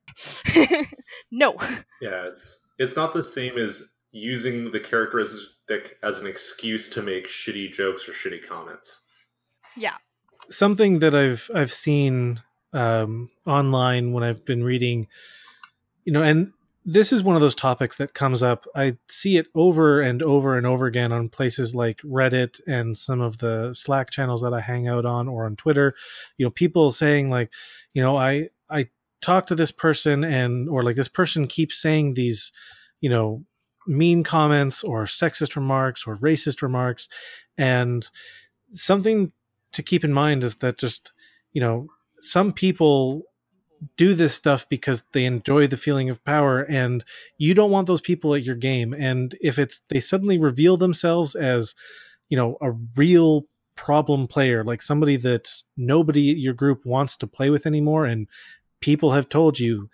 [1.31, 1.57] no.
[2.01, 7.29] Yeah, it's it's not the same as using the characteristic as an excuse to make
[7.29, 9.03] shitty jokes or shitty comments.
[9.77, 9.97] Yeah.
[10.49, 12.41] Something that I've I've seen
[12.73, 15.09] um, online when I've been reading,
[16.05, 16.53] you know, and
[16.85, 18.67] this is one of those topics that comes up.
[18.75, 23.21] I see it over and over and over again on places like Reddit and some
[23.21, 25.95] of the Slack channels that I hang out on or on Twitter.
[26.39, 27.53] You know, people saying like,
[27.95, 28.89] you know, I I
[29.21, 32.53] talk to this person and or like this person keeps saying these,
[33.01, 33.45] you know,
[33.87, 37.09] mean comments or sexist remarks or racist remarks.
[37.57, 38.09] And
[38.73, 39.31] something
[39.73, 41.13] to keep in mind is that just,
[41.53, 41.87] you know,
[42.21, 43.23] some people
[43.97, 47.05] do this stuff because they enjoy the feeling of power and
[47.39, 51.35] you don't want those people at your game and if it's they suddenly reveal themselves
[51.35, 51.75] as
[52.29, 57.51] you know a real problem player like somebody that nobody your group wants to play
[57.51, 58.29] with anymore and
[58.81, 59.89] people have told you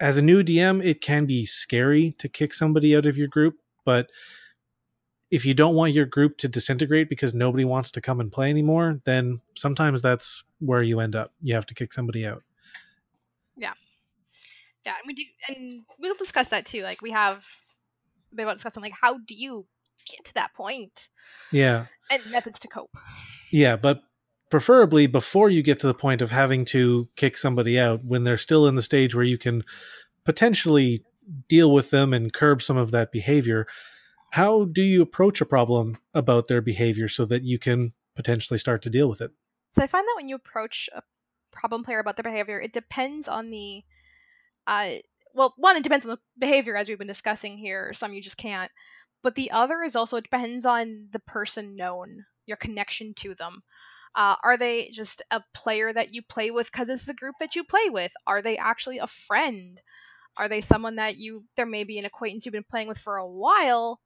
[0.00, 3.58] as a new DM, it can be scary to kick somebody out of your group,
[3.84, 4.10] but
[5.30, 8.50] if you don't want your group to disintegrate because nobody wants to come and play
[8.50, 11.32] anymore, then sometimes that's where you end up.
[11.42, 12.42] You have to kick somebody out.
[14.84, 14.94] Yeah.
[15.02, 16.82] And we do and we'll discuss that too.
[16.82, 17.38] Like we have
[18.32, 19.66] a bit about discussing like how do you
[20.10, 21.08] get to that point?
[21.52, 21.86] Yeah.
[22.10, 22.90] And methods to cope.
[23.50, 24.02] Yeah, but
[24.50, 28.36] preferably before you get to the point of having to kick somebody out when they're
[28.36, 29.64] still in the stage where you can
[30.24, 31.02] potentially
[31.48, 33.66] deal with them and curb some of that behavior
[34.32, 38.82] how do you approach a problem about their behavior so that you can potentially start
[38.82, 39.30] to deal with it
[39.74, 41.02] so i find that when you approach a
[41.50, 43.82] problem player about their behavior it depends on the
[44.66, 44.90] uh
[45.34, 48.36] well one it depends on the behavior as we've been discussing here some you just
[48.36, 48.70] can't
[49.22, 53.62] but the other is also it depends on the person known your connection to them
[54.16, 57.56] uh, are they just a player that you play with because it's a group that
[57.56, 58.12] you play with?
[58.26, 59.80] Are they actually a friend?
[60.36, 63.16] Are they someone that you, there may be an acquaintance you've been playing with for
[63.16, 64.00] a while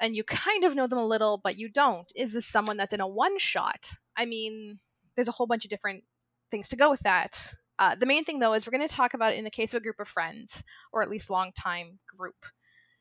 [0.00, 2.10] and you kind of know them a little, but you don't?
[2.14, 3.90] Is this someone that's in a one shot?
[4.16, 4.78] I mean,
[5.16, 6.04] there's a whole bunch of different
[6.50, 7.54] things to go with that.
[7.80, 9.72] Uh, the main thing, though, is we're going to talk about it in the case
[9.72, 10.62] of a group of friends,
[10.92, 12.36] or at least long time group.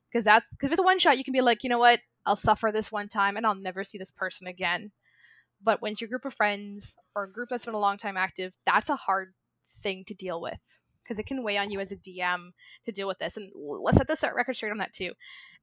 [0.10, 2.72] Because that's because with one shot, you can be like, you know what, I'll suffer
[2.72, 4.92] this one time and I'll never see this person again.
[5.62, 8.16] But when it's your group of friends or a group that's been a long time
[8.16, 9.34] active, that's a hard
[9.84, 10.60] thing to deal with
[11.10, 12.52] because it can weigh on you as a DM
[12.86, 13.36] to deal with this.
[13.36, 15.14] And let's set this record straight on that too.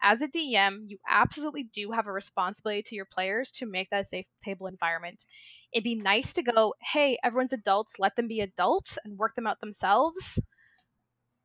[0.02, 4.04] As a DM, you absolutely do have a responsibility to your players to make that
[4.04, 5.24] a safe table environment.
[5.72, 9.46] It'd be nice to go, hey, everyone's adults, let them be adults and work them
[9.46, 10.38] out themselves.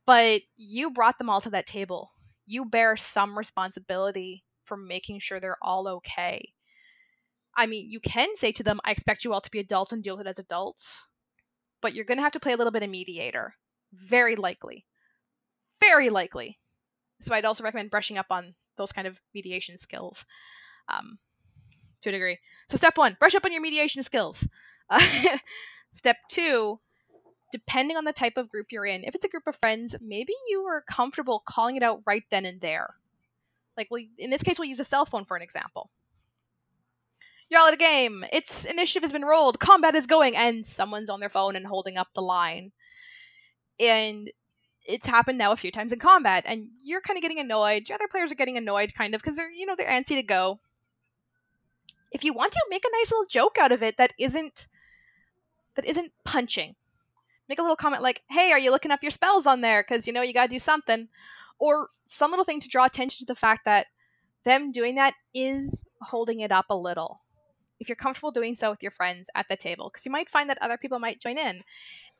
[0.05, 2.11] but you brought them all to that table.
[2.45, 6.53] You bear some responsibility for making sure they're all okay.
[7.55, 10.03] I mean, you can say to them, I expect you all to be adults and
[10.03, 10.85] deal with it as adults,
[11.81, 13.55] but you're going to have to play a little bit of mediator.
[13.93, 14.85] Very likely.
[15.79, 16.59] Very likely.
[17.21, 20.25] So I'd also recommend brushing up on those kind of mediation skills
[20.91, 21.19] um,
[22.01, 22.39] to a degree.
[22.69, 24.47] So, step one, brush up on your mediation skills.
[24.89, 25.05] Uh,
[25.93, 26.79] step two,
[27.51, 30.33] depending on the type of group you're in, if it's a group of friends, maybe
[30.49, 32.95] you are comfortable calling it out right then and there.
[33.77, 35.89] Like, we, in this case, we'll use a cell phone for an example.
[37.49, 38.23] You're all at a game.
[38.31, 39.59] Its initiative has been rolled.
[39.59, 42.71] Combat is going, and someone's on their phone and holding up the line.
[43.79, 44.31] And
[44.85, 47.87] it's happened now a few times in combat, and you're kind of getting annoyed.
[47.87, 50.23] Your other players are getting annoyed, kind of, because they're you know they're antsy to
[50.23, 50.59] go.
[52.11, 54.67] If you want to make a nice little joke out of it that isn't
[55.75, 56.75] that isn't punching,
[57.47, 59.83] make a little comment like, "Hey, are you looking up your spells on there?
[59.83, 61.07] Because you know you got to do something,"
[61.59, 63.87] or some little thing to draw attention to the fact that
[64.43, 67.21] them doing that is holding it up a little.
[67.79, 70.49] If you're comfortable doing so with your friends at the table, because you might find
[70.49, 71.63] that other people might join in,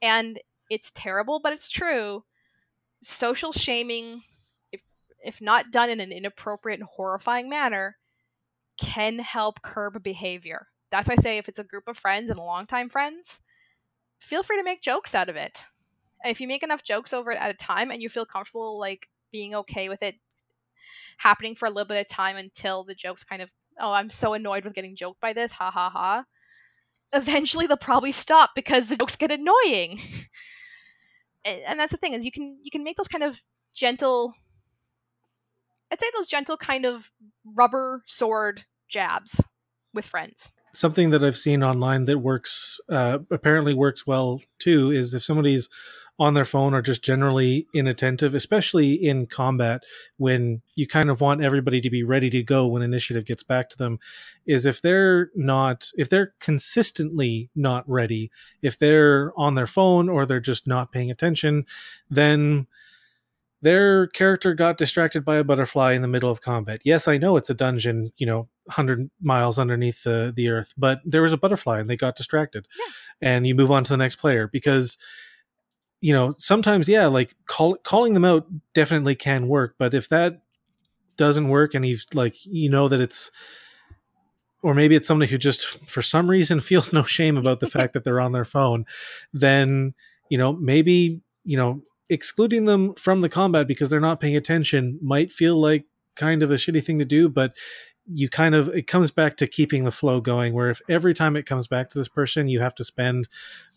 [0.02, 2.24] and it's terrible, but it's true
[3.04, 4.24] social shaming,
[4.72, 4.82] if
[5.24, 7.98] if not done in an inappropriate and horrifying manner,
[8.82, 10.68] can help curb behavior.
[10.92, 13.40] That's why I say if it's a group of friends and longtime friends,
[14.20, 15.60] feel free to make jokes out of it.
[16.24, 18.80] And if you make enough jokes over it at a time and you feel comfortable
[18.80, 20.16] like being okay with it
[21.18, 24.34] happening for a little bit of time until the jokes kind of oh I'm so
[24.34, 26.26] annoyed with getting joked by this, ha ha ha.
[27.14, 30.02] Eventually they'll probably stop because the jokes get annoying.
[31.46, 33.38] and that's the thing is you can you can make those kind of
[33.74, 34.34] gentle
[35.92, 37.06] I'd say those gentle kind of
[37.46, 39.42] rubber sword jabs
[39.94, 40.50] with friends.
[40.74, 45.70] Something that I've seen online that works uh, apparently works well too is if somebody's
[46.22, 49.82] on their phone or just generally inattentive, especially in combat
[50.18, 53.70] when you kind of want everybody to be ready to go when initiative gets back
[53.70, 53.98] to them,
[54.46, 58.30] is if they're not, if they're consistently not ready,
[58.62, 61.66] if they're on their phone or they're just not paying attention,
[62.08, 62.68] then
[63.62, 66.82] their character got distracted by a butterfly in the middle of combat.
[66.84, 71.00] Yes, I know it's a dungeon, you know, 100 miles underneath the, the earth, but
[71.06, 72.68] there was a butterfly and they got distracted.
[72.78, 72.94] Yeah.
[73.22, 74.98] And you move on to the next player because
[76.04, 80.42] you know, sometimes yeah, like call, calling them out definitely can work, but if that
[81.16, 83.30] doesn't work and you've, like you know that it's
[84.64, 87.94] or maybe it's somebody who just for some reason feels no shame about the fact
[87.94, 88.86] that they're on their phone,
[89.32, 89.94] then
[90.30, 95.00] you know, maybe, you know, excluding them from the combat because they're not paying attention
[95.02, 97.56] might feel like kind of a shitty thing to do, but
[98.06, 101.36] you kind of it comes back to keeping the flow going where if every time
[101.38, 103.30] it comes back to this person you have to spend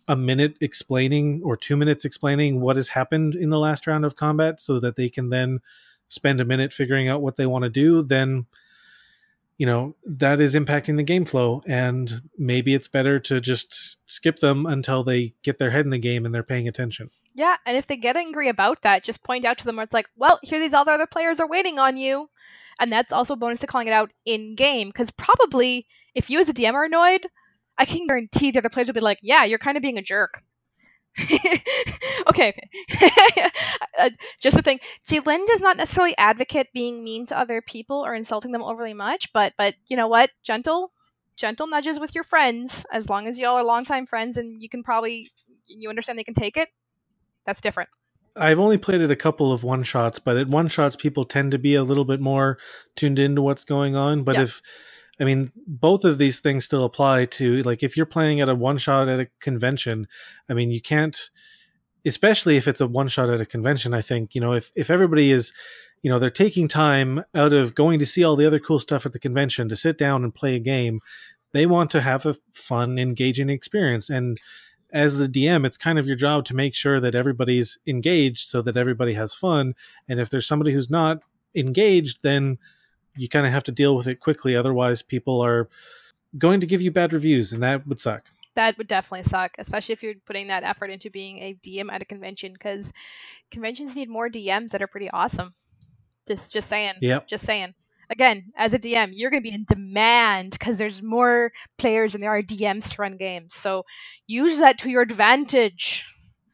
[0.08, 4.16] a minute explaining or two minutes explaining what has happened in the last round of
[4.16, 5.60] combat so that they can then
[6.08, 8.46] spend a minute figuring out what they want to do, then
[9.58, 14.40] you know that is impacting the game flow and maybe it's better to just skip
[14.40, 17.76] them until they get their head in the game and they're paying attention yeah and
[17.76, 20.38] if they get angry about that just point out to them where it's like well
[20.42, 22.28] here these other other players are waiting on you
[22.78, 26.40] and that's also a bonus to calling it out in game because probably if you
[26.40, 27.26] as a dm are annoyed
[27.78, 30.02] I can guarantee the other players will be like, "Yeah, you're kind of being a
[30.02, 30.42] jerk."
[32.28, 32.54] okay,
[33.98, 34.80] uh, just a thing.
[35.08, 39.32] Jalen does not necessarily advocate being mean to other people or insulting them overly much,
[39.32, 40.30] but but you know what?
[40.44, 40.92] Gentle,
[41.36, 44.82] gentle nudges with your friends, as long as y'all are longtime friends and you can
[44.82, 45.30] probably
[45.66, 46.68] you understand they can take it.
[47.46, 47.90] That's different.
[48.36, 51.52] I've only played it a couple of one shots, but at one shots people tend
[51.52, 52.58] to be a little bit more
[52.96, 54.24] tuned into what's going on.
[54.24, 54.60] But if
[55.20, 58.54] I mean, both of these things still apply to like if you're playing at a
[58.54, 60.08] one shot at a convention.
[60.48, 61.30] I mean, you can't,
[62.04, 63.94] especially if it's a one shot at a convention.
[63.94, 65.52] I think you know if if everybody is,
[66.02, 69.06] you know, they're taking time out of going to see all the other cool stuff
[69.06, 71.00] at the convention to sit down and play a game.
[71.52, 74.40] They want to have a fun, engaging experience, and
[74.94, 78.62] as the DM, it's kind of your job to make sure that everybody's engaged so
[78.62, 79.74] that everybody has fun.
[80.08, 81.18] And if there's somebody who's not
[81.54, 82.58] engaged, then
[83.16, 84.54] you kind of have to deal with it quickly.
[84.54, 85.68] Otherwise, people are
[86.38, 88.30] going to give you bad reviews, and that would suck.
[88.54, 92.00] That would definitely suck, especially if you're putting that effort into being a DM at
[92.00, 92.92] a convention, because
[93.50, 95.54] conventions need more DMs that are pretty awesome.
[96.28, 96.94] Just, just saying.
[97.00, 97.20] Yeah.
[97.28, 97.74] Just saying.
[98.14, 102.20] Again, as a DM, you're going to be in demand because there's more players than
[102.22, 103.52] there are DMs to run games.
[103.54, 103.84] So
[104.26, 106.04] use that to your advantage.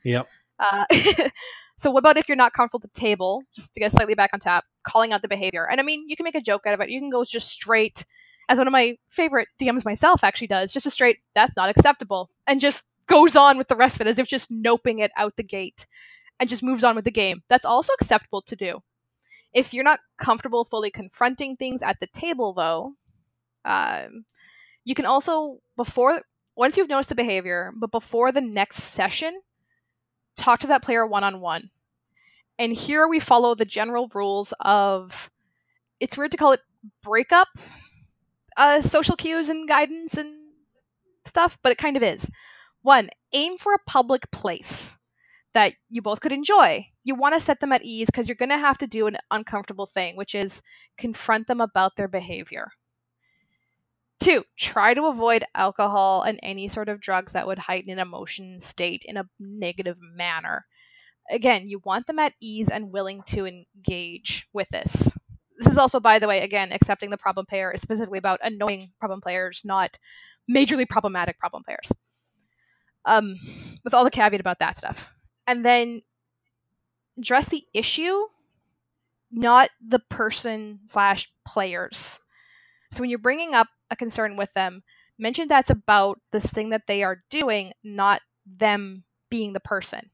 [0.02, 0.26] Yep.
[0.58, 0.86] Uh,
[1.82, 4.32] So what about if you're not comfortable at the table, just to get slightly back
[4.34, 5.66] on tap, calling out the behavior?
[5.70, 6.90] And I mean, you can make a joke out of it.
[6.90, 8.04] You can go just straight,
[8.50, 12.28] as one of my favorite DMs myself actually does, just a straight, that's not acceptable,
[12.46, 15.36] and just goes on with the rest of it as if just noping it out
[15.36, 15.86] the gate.
[16.38, 17.42] and just moves on with the game.
[17.48, 18.82] That's also acceptable to do.
[19.52, 22.94] If you're not comfortable fully confronting things at the table, though,
[23.64, 24.24] um,
[24.84, 26.22] you can also before
[26.56, 29.40] once you've noticed the behavior, but before the next session,
[30.36, 31.70] talk to that player one on one.
[32.58, 35.30] And here we follow the general rules of
[35.98, 36.60] it's weird to call it
[37.02, 37.48] breakup
[38.56, 40.34] uh, social cues and guidance and
[41.26, 42.28] stuff, but it kind of is.
[42.82, 44.90] One, aim for a public place
[45.54, 46.86] that you both could enjoy.
[47.02, 49.18] You want to set them at ease because you're going to have to do an
[49.30, 50.62] uncomfortable thing, which is
[50.98, 52.72] confront them about their behavior.
[54.20, 58.60] Two, try to avoid alcohol and any sort of drugs that would heighten an emotion
[58.60, 60.66] state in a negative manner.
[61.30, 64.92] Again, you want them at ease and willing to engage with this.
[65.58, 68.92] This is also, by the way, again, accepting the problem player is specifically about annoying
[68.98, 69.98] problem players, not
[70.50, 71.90] majorly problematic problem players.
[73.06, 75.08] Um, with all the caveat about that stuff.
[75.50, 76.02] And then
[77.18, 78.26] address the issue,
[79.32, 82.20] not the person slash players.
[82.92, 84.84] So when you're bringing up a concern with them,
[85.18, 90.10] mention that's about this thing that they are doing, not them being the person.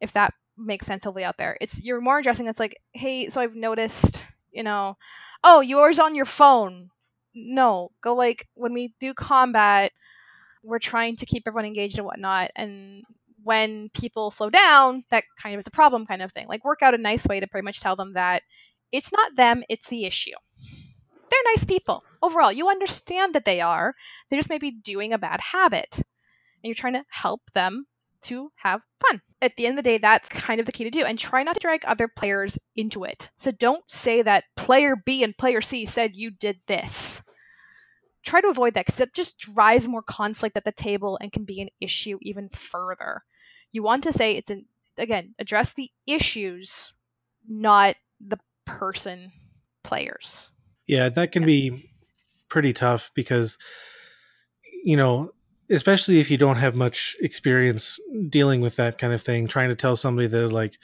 [0.00, 1.56] If that makes sense totally out there.
[1.60, 4.96] It's you're more addressing it's like, hey, so I've noticed, you know,
[5.44, 6.90] oh, yours on your phone.
[7.36, 9.92] No, go like when we do combat,
[10.64, 12.50] we're trying to keep everyone engaged and whatnot.
[12.56, 13.04] And
[13.46, 16.48] when people slow down, that kind of is a problem, kind of thing.
[16.48, 18.42] Like work out a nice way to pretty much tell them that
[18.90, 20.34] it's not them, it's the issue.
[21.30, 22.02] They're nice people.
[22.20, 23.94] Overall, you understand that they are.
[24.30, 25.90] They just may be doing a bad habit.
[25.92, 27.86] And you're trying to help them
[28.22, 29.22] to have fun.
[29.40, 31.04] At the end of the day, that's kind of the key to do.
[31.04, 33.28] And try not to drag other players into it.
[33.38, 37.22] So don't say that player B and player C said you did this.
[38.24, 41.44] Try to avoid that because it just drives more conflict at the table and can
[41.44, 43.22] be an issue even further.
[43.76, 44.64] You want to say it's an,
[44.96, 46.94] again, address the issues,
[47.46, 47.96] not
[48.26, 49.32] the person
[49.84, 50.40] players.
[50.86, 51.90] Yeah, that can be
[52.48, 53.58] pretty tough because,
[54.82, 55.32] you know,
[55.68, 58.00] especially if you don't have much experience
[58.30, 60.78] dealing with that kind of thing, trying to tell somebody that, like,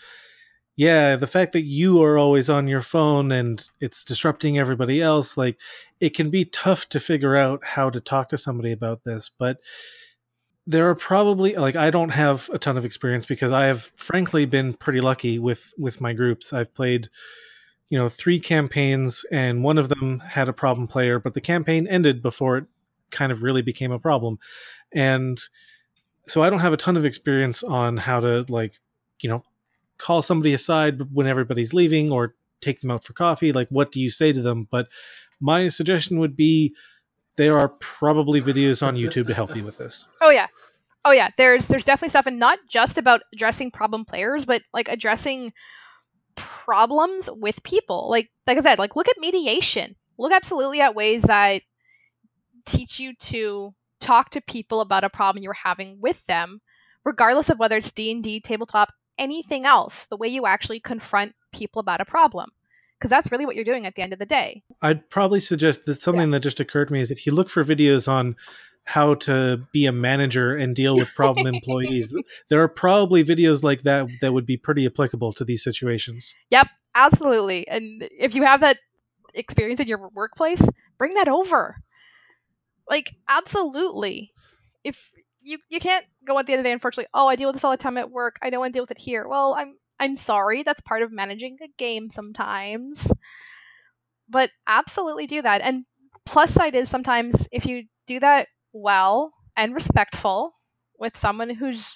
[0.77, 5.39] yeah, the fact that you are always on your phone and it's disrupting everybody else,
[5.39, 5.59] like,
[5.99, 9.31] it can be tough to figure out how to talk to somebody about this.
[9.39, 9.61] But
[10.67, 14.45] there are probably like I don't have a ton of experience because I have frankly
[14.45, 16.53] been pretty lucky with with my groups.
[16.53, 17.09] I've played
[17.89, 21.87] you know three campaigns and one of them had a problem player but the campaign
[21.87, 22.65] ended before it
[23.11, 24.39] kind of really became a problem.
[24.95, 25.41] And
[26.29, 28.79] so i don't have a ton of experience on how to like
[29.21, 29.43] you know
[29.99, 33.53] call somebody aside when everybody's leaving or take them out for coffee.
[33.53, 34.69] Like what do you say to them?
[34.71, 34.89] But
[35.41, 36.75] my suggestion would be
[37.37, 40.47] there are probably videos on youtube to help you with this oh yeah
[41.05, 44.89] oh yeah there's there's definitely stuff and not just about addressing problem players but like
[44.89, 45.53] addressing
[46.37, 48.09] problems with people.
[48.11, 49.97] Like like I said, like look at mediation.
[50.19, 51.63] Look absolutely at ways that
[52.65, 56.61] teach you to talk to people about a problem you're having with them,
[57.05, 62.01] regardless of whether it's D&D, tabletop, anything else, the way you actually confront people about
[62.01, 62.51] a problem.
[63.03, 64.63] Because that's really what you're doing at the end of the day.
[64.81, 66.33] I'd probably suggest that something yeah.
[66.39, 68.37] that just occurred to me is if you look for videos on
[68.85, 72.15] how to be a manager and deal with problem employees.
[72.49, 76.35] There are probably videos like that that would be pretty applicable to these situations.
[76.51, 77.67] Yep, absolutely.
[77.69, 78.79] And if you have that
[79.35, 80.61] experience in your workplace,
[80.99, 81.77] bring that over.
[82.89, 84.33] Like absolutely.
[84.85, 84.99] If
[85.41, 87.57] you you can't go at the end of the day unfortunately, oh, I deal with
[87.57, 88.37] this all the time at work.
[88.43, 89.27] I don't want to deal with it here.
[89.29, 90.65] Well, I'm I'm sorry.
[90.65, 93.07] That's part of managing a game sometimes.
[94.29, 95.61] But absolutely do that.
[95.61, 95.85] And
[96.27, 100.55] plus side is sometimes if you do that well and respectful
[100.99, 101.87] with someone who's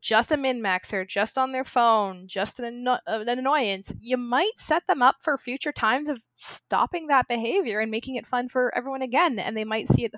[0.00, 4.52] just a min maxer, just on their phone, just an, anno- an, annoyance, you might
[4.58, 8.72] set them up for future times of stopping that behavior and making it fun for
[8.76, 9.40] everyone again.
[9.40, 10.12] And they might see it,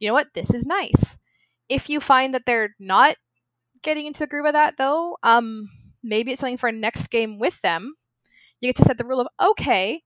[0.00, 1.16] you know what, this is nice.
[1.68, 3.18] If you find that they're not
[3.84, 5.68] getting into the groove of that, though, um,
[6.04, 7.94] maybe it's something for a next game with them.
[8.60, 10.02] You get to set the rule of, okay,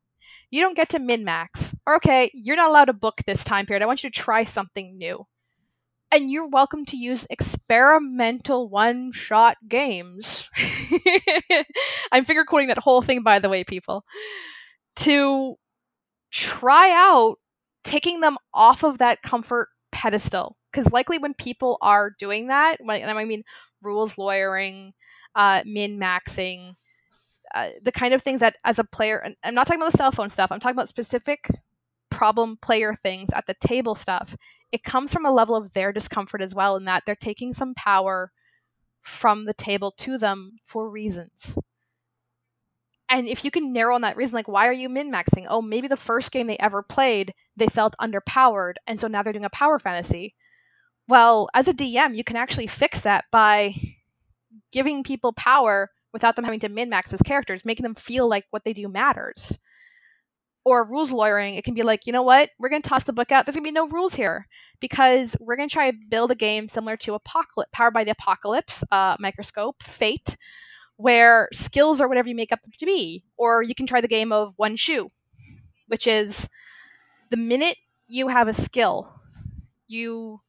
[0.51, 1.75] you don't get to min max.
[1.87, 3.83] Or okay, you're not allowed to book this time period.
[3.83, 5.27] I want you to try something new.
[6.11, 10.49] And you're welcome to use experimental one shot games.
[12.13, 14.05] I'm figure quoting that whole thing, by the way, people.
[14.97, 15.57] To
[16.31, 17.37] try out
[17.85, 20.57] taking them off of that comfort pedestal.
[20.73, 23.43] Because likely when people are doing that, when, I mean
[23.83, 24.93] rules lawyering,
[25.35, 26.75] uh, min maxing,
[27.55, 29.97] uh, the kind of things that as a player and i'm not talking about the
[29.97, 31.49] cell phone stuff i'm talking about specific
[32.11, 34.37] problem player things at the table stuff
[34.73, 37.75] it comes from a level of their discomfort as well in that they're taking some
[37.75, 38.33] power
[39.03, 41.57] from the table to them for reasons.
[43.11, 45.47] And if you can narrow on that reason, like why are you min maxing?
[45.49, 49.33] Oh, maybe the first game they ever played, they felt underpowered, and so now they're
[49.33, 50.35] doing a power fantasy.
[51.09, 53.75] Well, as a DM, you can actually fix that by
[54.73, 58.45] giving people power without them having to min max as characters, making them feel like
[58.51, 59.59] what they do matters.
[60.65, 63.13] Or rules lawyering, it can be like, you know what, we're going to toss the
[63.13, 63.47] book out.
[63.47, 64.47] There's going to be no rules here
[64.81, 68.11] because we're going to try to build a game similar to Apocalypse, powered by the
[68.11, 70.37] Apocalypse, uh, Microscope, Fate,
[70.97, 73.25] where skills are whatever you make up to be.
[73.37, 75.11] Or you can try the game of one shoe,
[75.87, 76.49] which is
[77.31, 79.21] the minute you have a skill,
[79.87, 80.41] you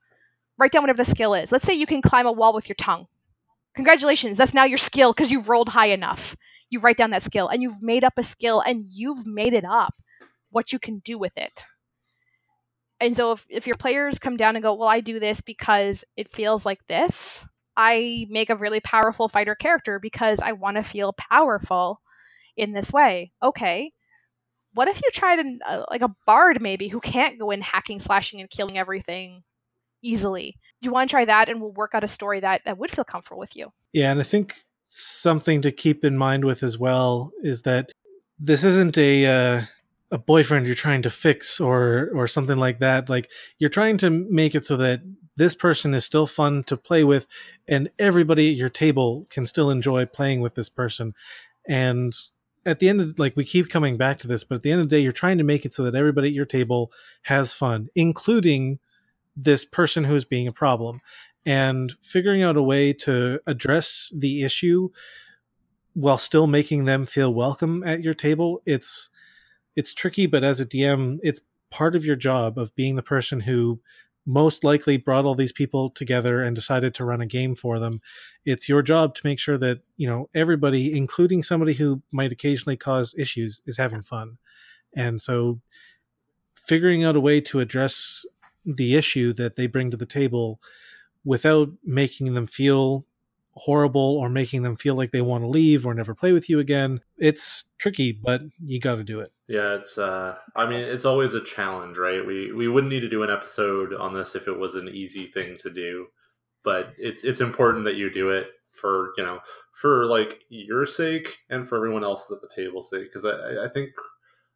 [0.57, 1.51] write down whatever the skill is.
[1.51, 3.07] Let's say you can climb a wall with your tongue
[3.75, 6.35] Congratulations, that's now your skill because you've rolled high enough.
[6.69, 9.65] You write down that skill and you've made up a skill and you've made it
[9.65, 9.95] up
[10.49, 11.65] what you can do with it.
[12.99, 16.03] And so if, if your players come down and go, Well, I do this because
[16.17, 17.45] it feels like this,
[17.77, 22.01] I make a really powerful fighter character because I want to feel powerful
[22.57, 23.31] in this way.
[23.43, 23.93] Okay.
[24.73, 28.01] What if you tried an, uh, like a bard maybe who can't go in hacking,
[28.01, 29.43] slashing, and killing everything
[30.03, 30.57] easily.
[30.81, 33.03] You want to try that and we'll work out a story that, that would feel
[33.03, 33.71] comfortable with you?
[33.91, 34.55] Yeah, and I think
[34.89, 37.91] something to keep in mind with as well is that
[38.39, 39.61] this isn't a uh,
[40.11, 43.09] a boyfriend you're trying to fix or or something like that.
[43.09, 45.01] Like you're trying to make it so that
[45.35, 47.27] this person is still fun to play with
[47.67, 51.13] and everybody at your table can still enjoy playing with this person.
[51.67, 52.13] And
[52.65, 54.81] at the end of like we keep coming back to this, but at the end
[54.81, 56.91] of the day, you're trying to make it so that everybody at your table
[57.23, 58.79] has fun, including
[59.43, 61.01] this person who's being a problem
[61.45, 64.89] and figuring out a way to address the issue
[65.93, 69.09] while still making them feel welcome at your table it's
[69.75, 73.41] it's tricky but as a dm it's part of your job of being the person
[73.41, 73.79] who
[74.25, 77.99] most likely brought all these people together and decided to run a game for them.
[78.45, 82.77] It's your job to make sure that you know everybody including somebody who might occasionally
[82.77, 84.37] cause issues is having fun.
[84.95, 85.61] And so
[86.55, 88.25] figuring out a way to address
[88.65, 90.59] the issue that they bring to the table
[91.23, 93.05] without making them feel
[93.53, 96.59] horrible or making them feel like they want to leave or never play with you
[96.59, 97.01] again.
[97.17, 99.31] It's tricky, but you got to do it.
[99.47, 102.25] Yeah, it's uh I mean, it's always a challenge, right?
[102.25, 105.27] We we wouldn't need to do an episode on this if it was an easy
[105.27, 106.07] thing to do,
[106.63, 109.39] but it's it's important that you do it for, you know,
[109.73, 113.67] for like your sake and for everyone else at the table sake because I I
[113.67, 113.89] think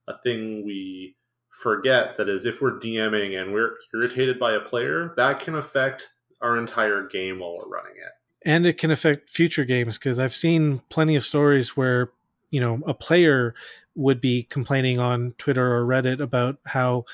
[0.08, 1.16] a thing we
[1.54, 6.12] forget that is if we're DMing and we're irritated by a player, that can affect
[6.41, 8.12] our entire game while we're running it.
[8.45, 12.12] And it can affect future games because I've seen plenty of stories where,
[12.49, 13.56] you know, a player
[13.95, 17.06] would be complaining on Twitter or Reddit about how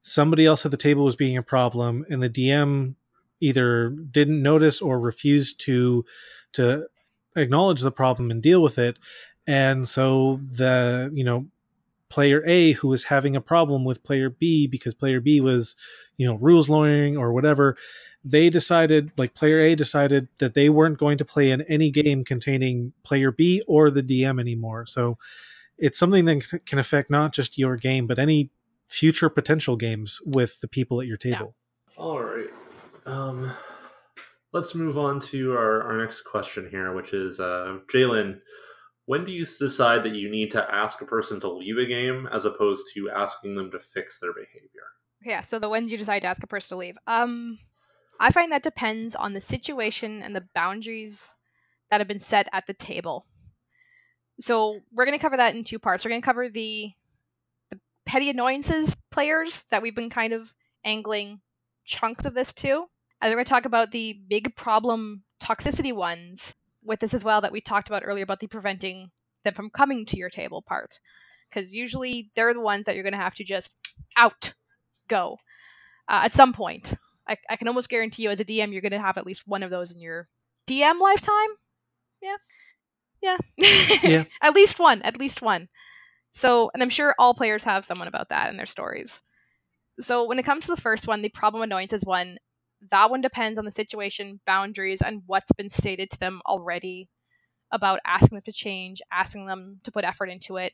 [0.00, 2.94] somebody else at the table was being a problem and the DM
[3.40, 6.04] either didn't notice or refused to
[6.52, 6.86] to
[7.36, 8.98] acknowledge the problem and deal with it
[9.46, 11.46] and so the you know
[12.12, 15.76] player A who was having a problem with player B because player B was,
[16.18, 17.74] you know, rules lawyering or whatever.
[18.22, 22.22] They decided, like player A decided that they weren't going to play in any game
[22.22, 24.84] containing player B or the DM anymore.
[24.84, 25.16] So
[25.78, 28.50] it's something that can affect not just your game, but any
[28.86, 31.54] future potential games with the people at your table.
[31.96, 32.02] Yeah.
[32.04, 32.50] All right.
[33.06, 33.50] Um,
[34.52, 38.42] let's move on to our, our next question here, which is uh, Jalen
[39.06, 42.28] when do you decide that you need to ask a person to leave a game
[42.30, 44.92] as opposed to asking them to fix their behavior?
[45.24, 46.96] Yeah, so the when you decide to ask a person to leave.
[47.06, 47.58] Um
[48.20, 51.20] I find that depends on the situation and the boundaries
[51.90, 53.26] that have been set at the table.
[54.40, 56.04] So we're going to cover that in two parts.
[56.04, 56.90] We're going to cover the
[57.70, 60.52] the petty annoyances players that we've been kind of
[60.84, 61.40] angling
[61.84, 62.84] chunks of this to.
[63.20, 66.54] And then we're going to talk about the big problem toxicity ones
[66.84, 69.10] with this as well that we talked about earlier about the preventing
[69.44, 70.98] them from coming to your table part.
[71.48, 73.70] Because usually they're the ones that you're going to have to just
[74.16, 74.54] out,
[75.08, 75.38] go
[76.08, 76.94] uh, at some point.
[77.28, 79.42] I, I can almost guarantee you as a DM, you're going to have at least
[79.46, 80.28] one of those in your
[80.68, 81.50] DM lifetime.
[82.20, 82.36] Yeah.
[83.20, 83.36] Yeah.
[84.02, 84.24] yeah.
[84.42, 85.02] at least one.
[85.02, 85.68] At least one.
[86.32, 89.20] So, and I'm sure all players have someone about that in their stories.
[90.00, 92.38] So, when it comes to the first one, the problem annoyance is one
[92.90, 97.08] that one depends on the situation, boundaries, and what's been stated to them already
[97.70, 100.72] about asking them to change, asking them to put effort into it,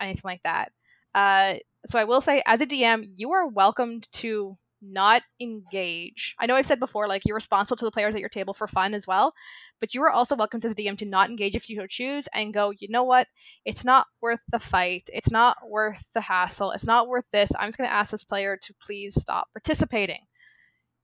[0.00, 0.72] anything like that.
[1.14, 1.54] Uh,
[1.86, 6.34] so I will say, as a DM, you are welcomed to not engage.
[6.38, 8.68] I know I've said before, like you're responsible to the players at your table for
[8.68, 9.32] fun as well,
[9.80, 12.28] but you are also welcome to the DM to not engage if you so choose
[12.34, 13.28] and go, you know what?
[13.64, 15.04] It's not worth the fight.
[15.06, 16.72] It's not worth the hassle.
[16.72, 17.50] It's not worth this.
[17.58, 20.26] I'm just going to ask this player to please stop participating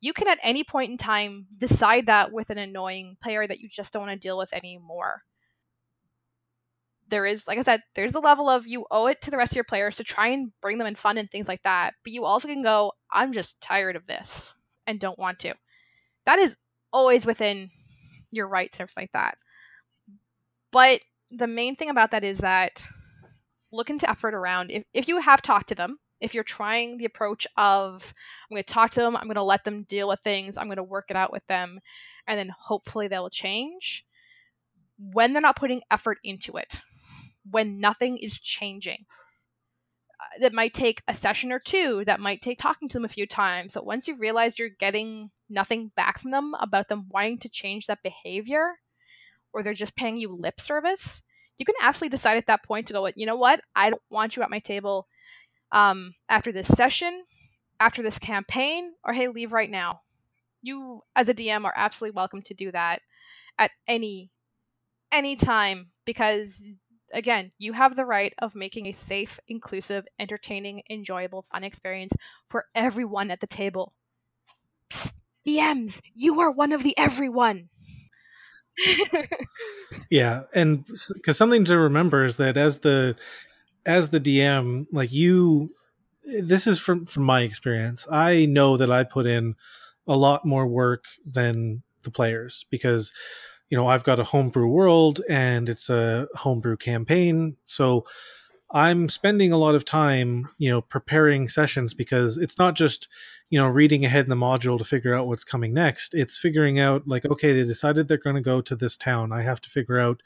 [0.00, 3.68] you can at any point in time decide that with an annoying player that you
[3.68, 5.22] just don't want to deal with anymore.
[7.10, 9.52] There is, like I said, there's a level of you owe it to the rest
[9.52, 11.94] of your players to try and bring them in fun and things like that.
[12.04, 14.52] But you also can go, I'm just tired of this
[14.86, 15.54] and don't want to.
[16.24, 16.56] That is
[16.92, 17.70] always within
[18.30, 19.38] your rights and everything like that.
[20.72, 22.84] But the main thing about that is that
[23.72, 27.04] look into effort around if, if you have talked to them if you're trying the
[27.04, 30.20] approach of i'm going to talk to them i'm going to let them deal with
[30.22, 31.80] things i'm going to work it out with them
[32.26, 34.04] and then hopefully they'll change
[34.98, 36.80] when they're not putting effort into it
[37.50, 39.06] when nothing is changing
[40.20, 43.08] uh, that might take a session or two that might take talking to them a
[43.08, 47.38] few times but once you realize you're getting nothing back from them about them wanting
[47.38, 48.74] to change that behavior
[49.52, 51.22] or they're just paying you lip service
[51.60, 53.60] you can absolutely decide at that point to go you know what?
[53.76, 55.06] I don't want you at my table
[55.72, 57.24] um, after this session,
[57.78, 60.00] after this campaign, or hey, leave right now.
[60.62, 63.00] You, as a DM, are absolutely welcome to do that
[63.58, 64.30] at any
[65.12, 66.62] any time because
[67.12, 72.12] again, you have the right of making a safe, inclusive, entertaining, enjoyable, fun experience
[72.48, 73.92] for everyone at the table.
[74.92, 75.12] Psst,
[75.46, 77.68] DMs, you are one of the everyone.
[80.10, 83.16] yeah, and because something to remember is that as the
[83.86, 85.70] as the DM, like you,
[86.24, 88.06] this is from from my experience.
[88.10, 89.54] I know that I put in
[90.06, 93.12] a lot more work than the players because
[93.68, 98.04] you know I've got a homebrew world and it's a homebrew campaign, so
[98.72, 103.08] I'm spending a lot of time, you know, preparing sessions because it's not just,
[103.48, 106.14] you know, reading ahead in the module to figure out what's coming next.
[106.14, 109.32] It's figuring out like, okay, they decided they're going to go to this town.
[109.32, 110.22] I have to figure out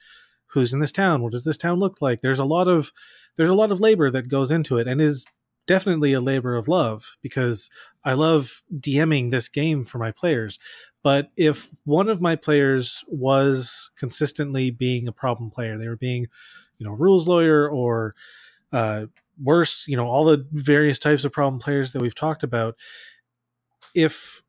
[0.48, 1.22] who's in this town.
[1.22, 2.20] What does this town look like?
[2.20, 2.92] There's a lot of
[3.36, 5.26] there's a lot of labor that goes into it and is
[5.66, 7.70] definitely a labor of love because
[8.04, 10.58] I love DMing this game for my players.
[11.02, 16.26] But if one of my players was consistently being a problem player, they were being,
[16.78, 18.14] you know, rules lawyer or
[18.72, 19.06] uh,
[19.42, 22.76] worse, you know, all the various types of problem players that we've talked about.
[23.94, 24.42] If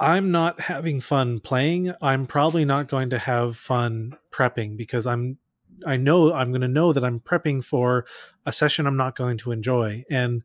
[0.00, 5.38] I'm not having fun playing, I'm probably not going to have fun prepping because I'm
[5.86, 8.06] I know I'm going to know that I'm prepping for
[8.46, 10.04] a session I'm not going to enjoy.
[10.10, 10.42] And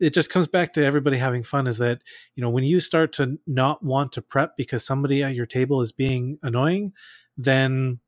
[0.00, 2.02] it just comes back to everybody having fun is that,
[2.34, 5.80] you know, when you start to not want to prep because somebody at your table
[5.80, 6.92] is being annoying,
[7.36, 7.98] then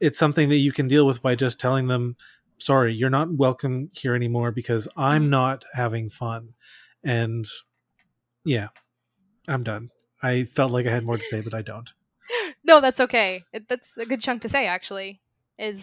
[0.00, 2.16] it's something that you can deal with by just telling them,
[2.58, 5.30] sorry, you're not welcome here anymore because I'm mm.
[5.30, 6.54] not having fun.
[7.02, 7.46] And
[8.44, 8.68] yeah,
[9.48, 9.90] I'm done.
[10.22, 11.92] I felt like I had more to say, but I don't
[12.64, 13.44] no, that's okay.
[13.52, 15.20] It, that's a good chunk to say, actually.
[15.58, 15.80] Is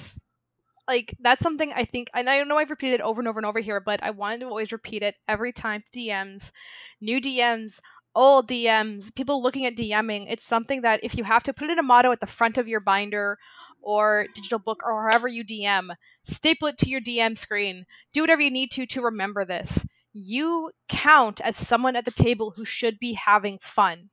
[0.87, 3.45] like that's something I think, and I know I've repeated it over and over and
[3.45, 5.83] over here, but I wanted to always repeat it every time.
[5.95, 6.51] DMs,
[6.99, 7.79] new DMs,
[8.15, 10.25] old DMs, people looking at DMing.
[10.29, 12.57] It's something that if you have to put it in a motto at the front
[12.57, 13.37] of your binder
[13.81, 17.85] or digital book or wherever you DM, staple it to your DM screen.
[18.13, 19.85] Do whatever you need to to remember this.
[20.13, 24.09] You count as someone at the table who should be having fun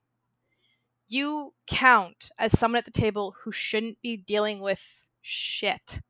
[1.08, 4.80] you count as someone at the table who shouldn't be dealing with
[5.22, 6.00] shit.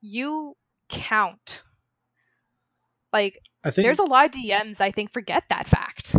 [0.00, 0.56] You
[0.88, 1.62] count.
[3.12, 6.14] Like I think there's a lot of DMs I think forget that fact.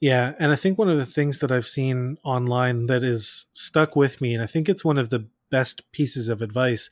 [0.00, 3.94] Yeah, and I think one of the things that I've seen online that is stuck
[3.94, 6.90] with me and I think it's one of the best pieces of advice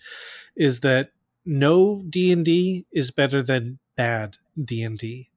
[0.56, 1.10] is that
[1.44, 5.30] no D&D is better than bad D&D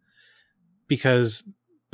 [0.87, 1.43] because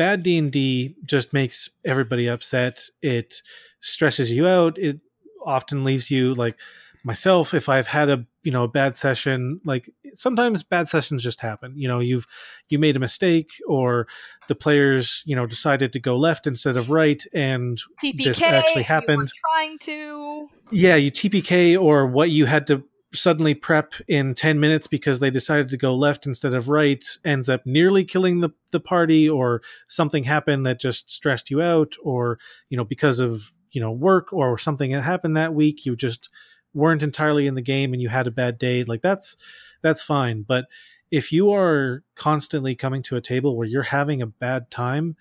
[0.01, 2.89] bad d&d just makes everybody upset.
[3.03, 3.43] It
[3.81, 4.79] stresses you out.
[4.79, 4.99] It
[5.45, 6.57] often leaves you like
[7.03, 11.41] myself if i've had a you know a bad session like sometimes bad sessions just
[11.41, 11.73] happen.
[11.75, 12.27] You know you've
[12.69, 14.07] you made a mistake or
[14.47, 18.83] the players you know decided to go left instead of right and TPK, this actually
[18.83, 19.31] happened.
[19.51, 20.47] trying to.
[20.71, 22.83] Yeah you tpk or what you had to
[23.13, 27.49] suddenly prep in 10 minutes because they decided to go left instead of right ends
[27.49, 32.39] up nearly killing the, the party or something happened that just stressed you out or
[32.69, 36.29] you know because of you know work or something that happened that week you just
[36.73, 39.35] weren't entirely in the game and you had a bad day like that's
[39.81, 40.43] that's fine.
[40.43, 40.65] But
[41.09, 45.17] if you are constantly coming to a table where you're having a bad time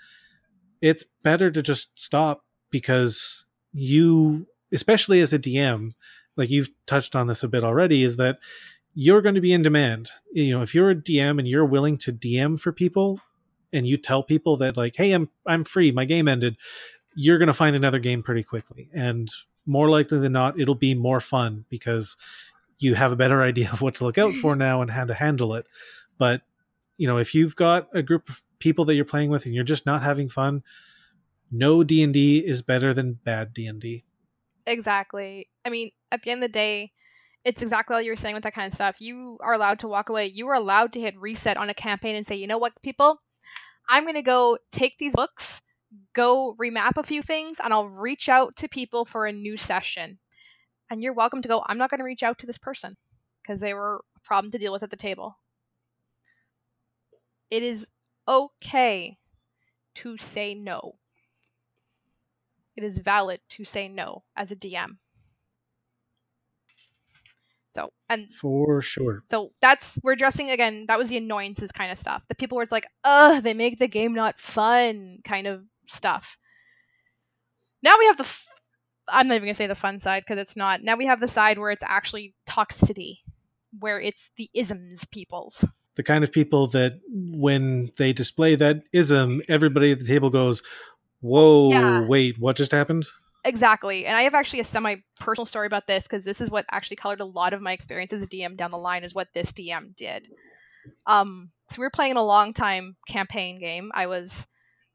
[0.80, 5.90] it's better to just stop because you especially as a dm
[6.36, 8.38] like you've touched on this a bit already, is that
[8.94, 10.10] you're going to be in demand.
[10.32, 13.20] You know, if you're a DM and you're willing to DM for people
[13.72, 16.56] and you tell people that like, hey, I'm I'm free, my game ended,
[17.14, 18.90] you're going to find another game pretty quickly.
[18.92, 19.30] And
[19.66, 22.16] more likely than not, it'll be more fun because
[22.78, 25.14] you have a better idea of what to look out for now and how to
[25.14, 25.66] handle it.
[26.18, 26.42] But
[26.96, 29.64] you know, if you've got a group of people that you're playing with and you're
[29.64, 30.62] just not having fun,
[31.50, 34.04] no D&D is better than bad D&D.
[34.66, 35.48] Exactly.
[35.64, 36.92] I mean, at the end of the day,
[37.44, 38.96] it's exactly what you were saying with that kind of stuff.
[38.98, 40.26] You are allowed to walk away.
[40.26, 43.20] You are allowed to hit reset on a campaign and say, you know what, people,
[43.88, 45.60] I'm going to go take these books,
[46.14, 50.18] go remap a few things, and I'll reach out to people for a new session.
[50.90, 52.96] And you're welcome to go, I'm not going to reach out to this person
[53.42, 55.38] because they were a problem to deal with at the table.
[57.50, 57.86] It is
[58.28, 59.18] okay
[59.96, 60.96] to say no.
[62.76, 64.98] It is valid to say no as a DM.
[67.80, 69.24] So and for sure.
[69.30, 70.84] So that's we're addressing again.
[70.88, 72.22] That was the annoyances kind of stuff.
[72.28, 76.36] The people where it's like, ugh, they make the game not fun kind of stuff.
[77.82, 78.24] Now we have the.
[78.24, 78.46] F-
[79.08, 80.82] I'm not even gonna say the fun side because it's not.
[80.82, 83.18] Now we have the side where it's actually toxicity,
[83.78, 85.64] where it's the isms peoples.
[85.96, 90.62] The kind of people that when they display that ism, everybody at the table goes,
[91.20, 92.06] "Whoa, yeah.
[92.06, 93.06] wait, what just happened?"
[93.44, 94.04] Exactly.
[94.06, 96.96] And I have actually a semi personal story about this because this is what actually
[96.96, 99.50] colored a lot of my experience as a DM down the line, is what this
[99.52, 100.26] DM did.
[101.06, 103.90] Um, so we were playing a long time campaign game.
[103.94, 104.46] I was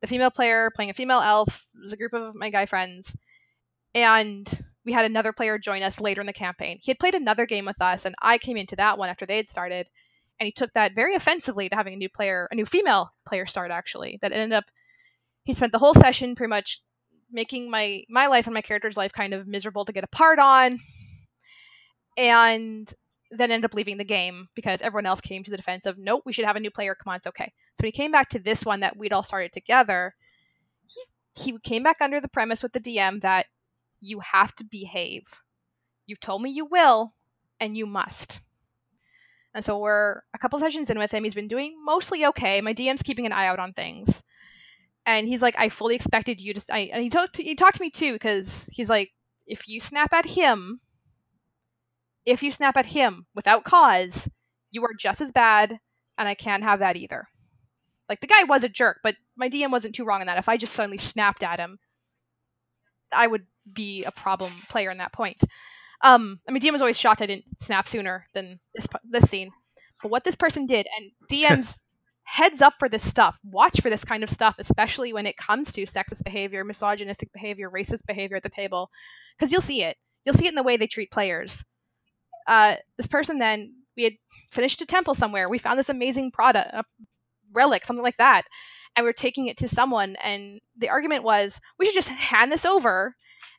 [0.02, 1.66] the female player playing a female elf.
[1.76, 3.16] It was a group of my guy friends.
[3.96, 6.80] And we had another player join us later in the campaign.
[6.82, 9.38] He had played another game with us, and I came into that one after they
[9.38, 9.88] had started.
[10.40, 13.48] And he took that very offensively to having a new player, a new female player
[13.48, 14.20] start, actually.
[14.22, 14.66] That ended up,
[15.46, 16.82] he spent the whole session pretty much
[17.36, 20.40] making my my life and my character's life kind of miserable to get a part
[20.40, 20.80] on
[22.18, 22.94] and
[23.32, 26.24] then end up leaving the game because everyone else came to the defense of nope
[26.26, 26.96] we should have a new player.
[26.96, 27.52] Come on it's okay.
[27.80, 30.16] So he came back to this one that we'd all started together
[30.88, 31.02] he,
[31.44, 33.48] he came back under the premise with the dm that
[34.00, 35.24] you have to behave.
[36.08, 37.14] You've told me you will
[37.60, 38.40] and you must.
[39.54, 41.24] And so we're a couple sessions in with him.
[41.24, 42.62] He's been doing mostly okay.
[42.62, 44.24] My dm's keeping an eye out on things
[45.06, 46.62] and he's like, I fully expected you to.
[46.72, 47.36] I, and he talked.
[47.36, 49.12] To, he talked to me too because he's like,
[49.46, 50.82] if you snap at him,
[52.26, 54.28] if you snap at him without cause,
[54.72, 55.80] you are just as bad,
[56.18, 57.28] and I can't have that either.
[58.10, 60.38] Like the guy was a jerk, but my DM wasn't too wrong in that.
[60.38, 61.80] If I just suddenly snapped at him,
[63.12, 65.42] I would be a problem player in that point.
[66.02, 69.52] Um, I mean, DM was always shocked I didn't snap sooner than this this scene.
[70.02, 71.78] But what this person did, and DMs
[72.26, 73.38] heads up for this stuff.
[73.44, 77.70] Watch for this kind of stuff, especially when it comes to sexist behavior, misogynistic behavior,
[77.70, 78.90] racist behavior at the table,
[79.38, 79.98] because you'll see it.
[80.26, 81.64] You'll see it in the way they treat players.
[82.48, 84.14] Uh, this person then we had
[84.52, 85.48] finished a temple somewhere.
[85.48, 86.84] We found this amazing product, a
[87.54, 88.44] relic, something like that,
[88.96, 90.16] and we are taking it to someone.
[90.24, 93.16] And the argument was we should just hand this over.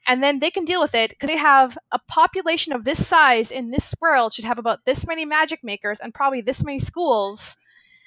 [0.09, 3.51] And then they can deal with it because they have a population of this size
[3.51, 7.57] in this world should have about this many magic makers and probably this many schools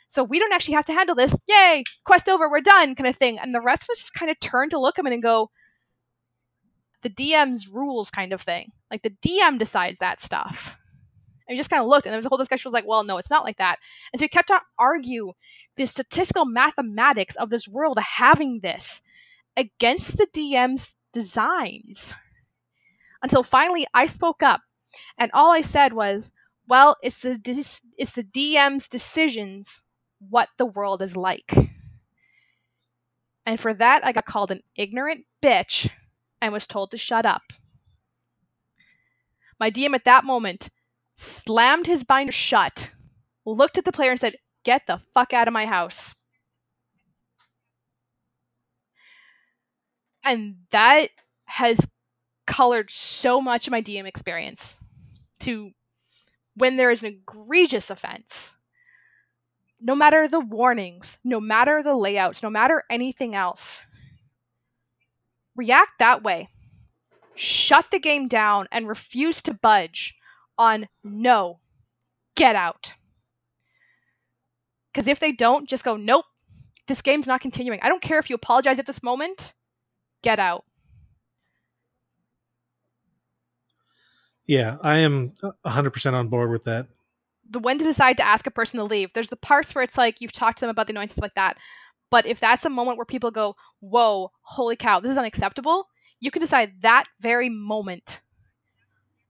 [0.09, 1.35] so we don't actually have to handle this.
[1.47, 3.37] Yay, quest over, we're done, kind of thing.
[3.37, 5.51] And the rest us just kind of turn to look at him and go,
[7.03, 8.71] the DM's rules kind of thing.
[8.89, 10.71] Like the DM decides that stuff.
[11.47, 12.69] And we just kind of looked, and there was a whole discussion.
[12.69, 13.77] Was like, well, no, it's not like that.
[14.11, 15.33] And so we kept on argue
[15.77, 19.01] the statistical mathematics of this world having this
[19.55, 22.13] against the DM's designs.
[23.23, 24.61] Until finally, I spoke up,
[25.17, 26.31] and all I said was,
[26.67, 27.39] "Well, it's the
[27.97, 29.81] it's the DM's decisions
[30.19, 31.53] what the world is like.
[33.45, 35.89] And for that, I got called an ignorant bitch
[36.41, 37.41] and was told to shut up.
[39.59, 40.69] My DM at that moment
[41.15, 42.91] slammed his binder shut,
[43.45, 46.13] looked at the player, and said, Get the fuck out of my house.
[50.23, 51.09] And that
[51.47, 51.79] has
[52.45, 54.77] colored so much of my DM experience
[55.39, 55.71] to
[56.55, 58.53] when there is an egregious offense
[59.81, 63.79] no matter the warnings, no matter the layouts, no matter anything else,
[65.55, 66.49] react that way.
[67.35, 70.15] Shut the game down and refuse to budge
[70.57, 71.59] on no,
[72.35, 72.93] get out.
[74.93, 76.25] Because if they don't, just go, nope,
[76.87, 77.79] this game's not continuing.
[77.81, 79.53] I don't care if you apologize at this moment,
[80.23, 80.65] get out.
[84.45, 85.33] Yeah, I am
[85.65, 86.87] 100% on board with that
[87.49, 89.09] the when to decide to ask a person to leave.
[89.13, 91.57] There's the parts where it's like you've talked to them about the annoyances like that.
[92.11, 95.87] But if that's a moment where people go, whoa, holy cow, this is unacceptable,
[96.19, 98.19] you can decide that very moment.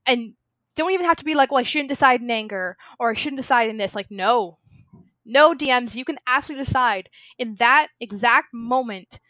[0.06, 0.34] And
[0.76, 3.40] don't even have to be like, well, I shouldn't decide in anger or I shouldn't
[3.40, 3.94] decide in this.
[3.94, 4.58] Like, no.
[5.24, 7.08] No DMs, you can absolutely decide
[7.38, 9.20] in that exact moment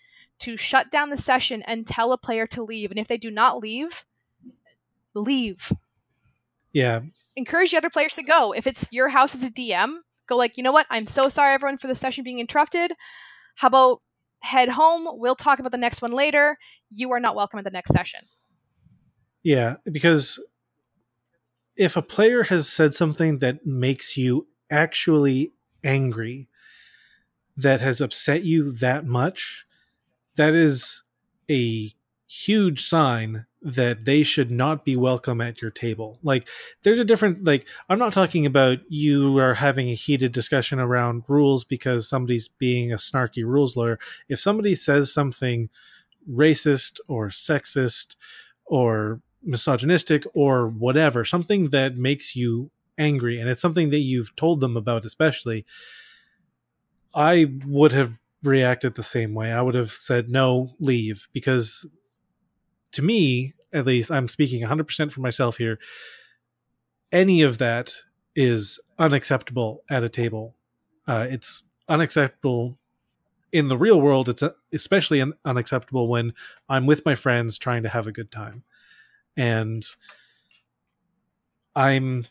[0.41, 2.91] to shut down the session and tell a player to leave.
[2.91, 4.05] And if they do not leave,
[5.15, 5.73] leave.
[6.73, 7.01] Yeah,
[7.37, 8.53] encourage the other players to go.
[8.53, 9.97] If it's your house as a DM,
[10.29, 10.87] go like, you know what?
[10.91, 12.93] I'm so sorry, everyone, for the session being interrupted.
[13.57, 14.03] How about
[14.41, 15.07] head home?
[15.13, 16.59] We'll talk about the next one later.
[16.89, 18.21] You are not welcome at the next session.
[19.43, 20.43] Yeah, because
[21.77, 25.53] if a player has said something that makes you actually
[25.83, 26.49] angry,
[27.57, 29.65] that has upset you that much,
[30.37, 31.03] that is
[31.51, 31.93] a
[32.27, 36.19] huge sign that they should not be welcome at your table.
[36.23, 36.49] Like
[36.83, 41.25] there's a different like I'm not talking about you are having a heated discussion around
[41.29, 43.99] rules because somebody's being a snarky rules lawyer.
[44.29, 45.69] If somebody says something
[46.31, 48.17] racist or sexist
[48.65, 54.61] or misogynistic or whatever, something that makes you angry and it's something that you've told
[54.61, 55.65] them about especially
[57.15, 59.53] I would have reacted the same way.
[59.53, 61.87] I would have said no, leave because
[62.93, 65.79] to me, at least, I'm speaking 100% for myself here.
[67.13, 67.95] Any of that
[68.35, 70.55] is unacceptable at a table.
[71.07, 72.79] Uh, it's unacceptable
[73.53, 74.29] in the real world.
[74.29, 76.35] It's especially un- unacceptable when
[76.69, 78.63] I'm with my friends trying to have a good time.
[79.37, 79.85] And
[81.75, 82.27] I'm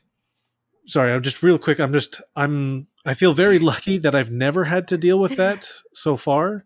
[0.86, 1.80] sorry, I'm just real quick.
[1.80, 5.70] I'm just, I'm, I feel very lucky that I've never had to deal with that
[5.94, 6.66] so far.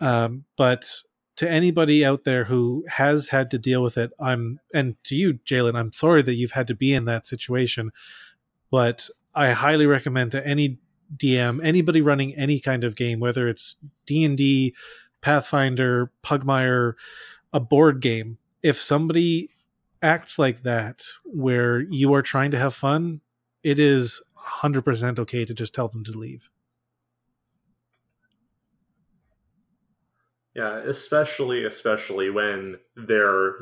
[0.00, 1.02] Um, but
[1.38, 5.34] to anybody out there who has had to deal with it, I'm and to you,
[5.34, 7.92] Jalen, I'm sorry that you've had to be in that situation,
[8.72, 10.78] but I highly recommend to any
[11.16, 14.74] DM, anybody running any kind of game, whether it's D and D,
[15.20, 16.94] Pathfinder, Pugmire,
[17.52, 19.50] a board game, if somebody
[20.02, 23.20] acts like that, where you are trying to have fun,
[23.62, 24.20] it is
[24.60, 26.50] 100% okay to just tell them to leave.
[30.58, 33.52] Yeah, especially especially when they're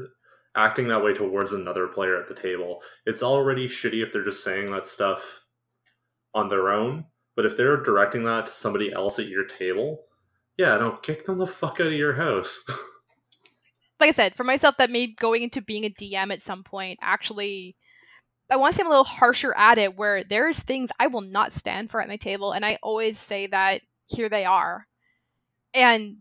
[0.57, 2.81] acting that way towards another player at the table.
[3.05, 5.45] It's already shitty if they're just saying that stuff
[6.33, 10.05] on their own, but if they're directing that to somebody else at your table,
[10.57, 12.65] yeah, don't kick them the fuck out of your house.
[14.01, 16.99] like I said, for myself, that made going into being a DM at some point
[17.03, 17.77] actually.
[18.49, 21.21] I want to say I'm a little harsher at it, where there's things I will
[21.21, 24.87] not stand for at my table, and I always say that here they are.
[25.75, 26.17] And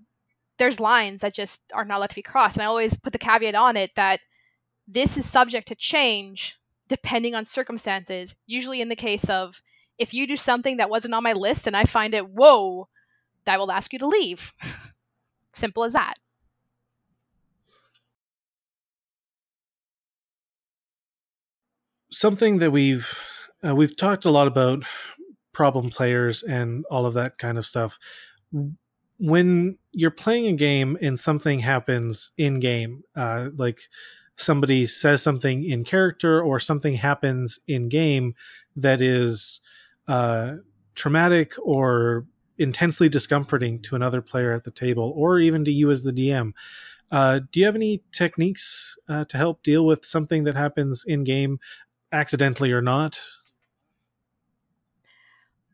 [0.57, 2.55] there's lines that just are not allowed to be crossed.
[2.55, 4.21] And I always put the caveat on it that
[4.87, 6.55] this is subject to change
[6.87, 8.35] depending on circumstances.
[8.45, 9.61] Usually, in the case of
[9.97, 12.87] if you do something that wasn't on my list and I find it, whoa,
[13.47, 14.53] I will ask you to leave.
[15.53, 16.15] Simple as that.
[22.11, 23.19] Something that we've
[23.65, 24.83] uh, we've talked a lot about
[25.53, 27.97] problem players and all of that kind of stuff
[29.17, 33.89] when you're playing a game and something happens in game, uh, like
[34.35, 38.35] somebody says something in character or something happens in game
[38.75, 39.61] that is
[40.07, 40.55] uh,
[40.95, 42.25] traumatic or
[42.57, 46.51] intensely discomforting to another player at the table or even to you as the DM.
[47.11, 51.23] Uh, do you have any techniques uh, to help deal with something that happens in
[51.23, 51.59] game,
[52.11, 53.19] accidentally or not?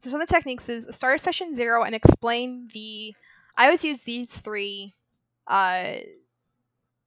[0.03, 3.13] So some of the techniques is start session zero and explain the
[3.57, 4.95] I always use these three
[5.47, 5.95] uh,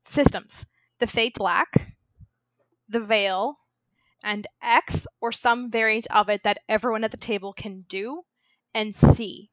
[0.08, 0.66] systems
[1.00, 1.94] the Fade Black,
[2.88, 3.58] the Veil,
[4.22, 8.22] and X, or some variant of it that everyone at the table can do
[8.74, 9.50] and see.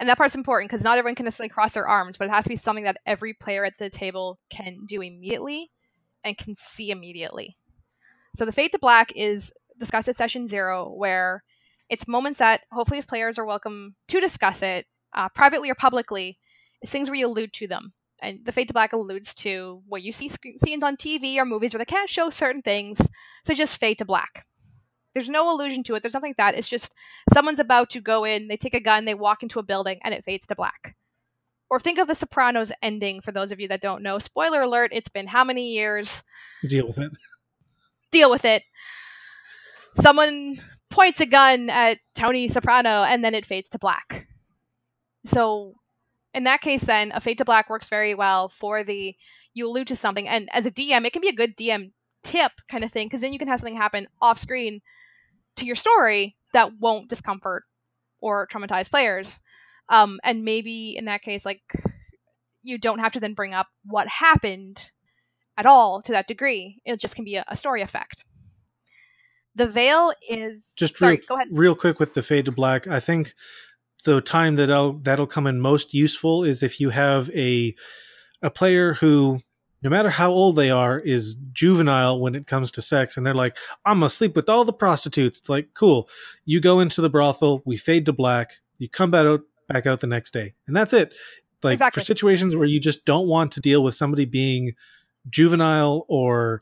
[0.00, 2.44] And that part's important because not everyone can necessarily cross their arms, but it has
[2.44, 5.70] to be something that every player at the table can do immediately
[6.24, 7.56] and can see immediately.
[8.36, 11.42] So the Fade to Black is discussed at session zero, where
[11.90, 16.38] it's moments that hopefully if players are welcome to discuss it uh, privately or publicly,
[16.82, 17.92] is things where you allude to them.
[18.20, 21.44] And the Fade to Black alludes to where you see sc- scenes on TV or
[21.44, 22.98] movies where they can't show certain things,
[23.46, 24.44] so just fade to black.
[25.14, 26.02] There's no allusion to it.
[26.02, 26.54] There's nothing like that.
[26.54, 26.90] It's just
[27.32, 30.12] someone's about to go in, they take a gun, they walk into a building, and
[30.14, 30.96] it fades to black.
[31.70, 34.18] Or think of the Sopranos ending for those of you that don't know.
[34.18, 36.22] Spoiler alert, it's been how many years?
[36.66, 37.12] Deal with it.
[38.10, 38.62] Deal with it.
[40.00, 44.26] Someone points a gun at Tony Soprano and then it fades to black.
[45.28, 45.74] So
[46.34, 49.14] in that case, then a fade to black works very well for the
[49.54, 52.52] you allude to something, and as a DM, it can be a good DM tip
[52.70, 54.80] kind of thing because then you can have something happen off screen
[55.56, 57.64] to your story that won't discomfort
[58.20, 59.40] or traumatize players.
[59.88, 61.62] Um, and maybe in that case, like
[62.62, 64.90] you don't have to then bring up what happened
[65.56, 66.80] at all to that degree.
[66.84, 68.24] It just can be a, a story effect.
[69.54, 71.48] The veil is just sorry, real, go ahead.
[71.50, 72.86] real quick with the fade to black.
[72.86, 73.34] I think
[74.04, 77.74] the time that I'll, that'll come in most useful is if you have a
[78.40, 79.40] a player who
[79.82, 83.16] no matter how old they are, is juvenile when it comes to sex.
[83.16, 85.38] And they're like, I'm to sleep with all the prostitutes.
[85.38, 86.08] It's like, cool.
[86.44, 90.00] You go into the brothel, we fade to black, you come back out, back out
[90.00, 90.54] the next day.
[90.66, 91.14] And that's it.
[91.62, 92.00] Like Exactly.
[92.00, 94.72] for situations where you just don't want to deal with somebody being
[95.28, 96.60] juvenile or,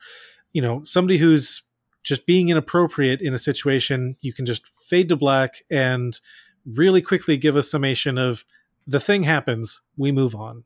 [0.53, 1.63] you know, somebody who's
[2.03, 6.21] just being inappropriate in a situation, you can just fade to black and
[6.67, 8.45] really quickly give a summation of
[8.87, 10.65] the thing happens, we move on.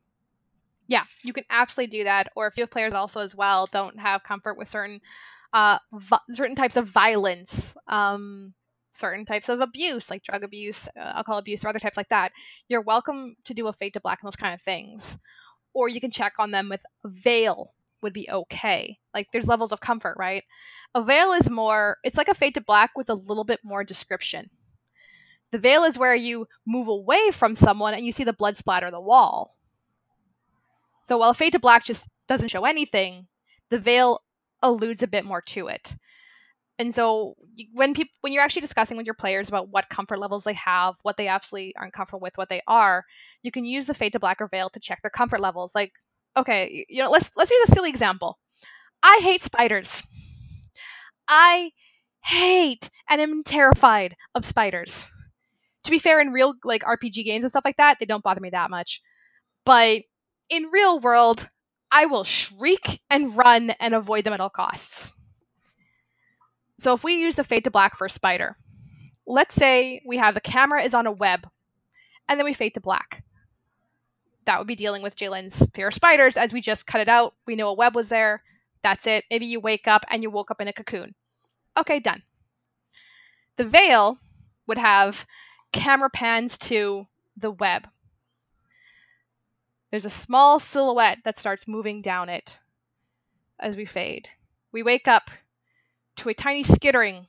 [0.87, 2.27] Yeah, you can absolutely do that.
[2.35, 5.01] Or if you have players also as well don't have comfort with certain
[5.53, 8.53] uh vi- certain types of violence, um,
[8.99, 12.31] certain types of abuse like drug abuse, uh, alcohol abuse, or other types like that,
[12.67, 15.17] you're welcome to do a fade to black and those kind of things.
[15.73, 18.97] Or you can check on them with a veil would be okay.
[19.13, 20.43] Like there's levels of comfort, right?
[20.93, 21.97] A veil is more.
[22.03, 24.49] It's like a fade to black with a little bit more description.
[25.51, 28.89] The veil is where you move away from someone and you see the blood splatter
[28.89, 29.55] the wall.
[31.07, 33.27] So while Fade to Black just doesn't show anything,
[33.69, 34.21] the veil
[34.61, 35.95] alludes a bit more to it.
[36.79, 37.35] And so
[37.73, 40.95] when people when you're actually discussing with your players about what comfort levels they have,
[41.03, 43.05] what they absolutely aren't comfortable with, what they are,
[43.43, 45.73] you can use the Fade to Black or Veil to check their comfort levels.
[45.75, 45.91] Like,
[46.35, 48.39] okay, you know, let's let's use a silly example.
[49.03, 50.01] I hate spiders.
[51.27, 51.71] I
[52.23, 55.07] hate and am terrified of spiders.
[55.83, 58.41] To be fair, in real like RPG games and stuff like that, they don't bother
[58.41, 59.01] me that much.
[59.65, 60.03] But
[60.49, 61.49] in real world,
[61.91, 65.11] I will shriek and run and avoid them at all costs.
[66.79, 68.57] So if we use the fade to black for a spider,
[69.27, 71.47] let's say we have the camera is on a web,
[72.27, 73.23] and then we fade to black.
[74.45, 77.35] That would be dealing with Jalen's fear of spiders as we just cut it out.
[77.45, 78.41] We know a web was there.
[78.83, 79.25] That's it.
[79.29, 81.13] Maybe you wake up and you woke up in a cocoon.
[81.77, 82.23] Okay, done.
[83.57, 84.17] The veil
[84.65, 85.25] would have
[85.71, 87.87] camera pans to the web.
[89.89, 92.59] There's a small silhouette that starts moving down it
[93.59, 94.29] as we fade.
[94.71, 95.29] We wake up
[96.17, 97.27] to a tiny skittering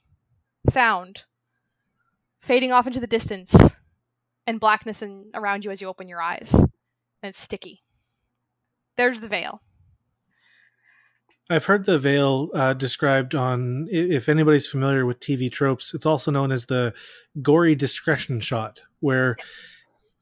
[0.71, 1.23] sound
[2.41, 3.55] fading off into the distance
[4.47, 6.51] and blackness in, around you as you open your eyes.
[6.53, 7.83] And it's sticky.
[8.97, 9.63] There's the veil.
[11.51, 16.31] I've heard the veil uh, described on, if anybody's familiar with TV tropes, it's also
[16.31, 16.95] known as the
[17.43, 19.37] gory discretion shot, where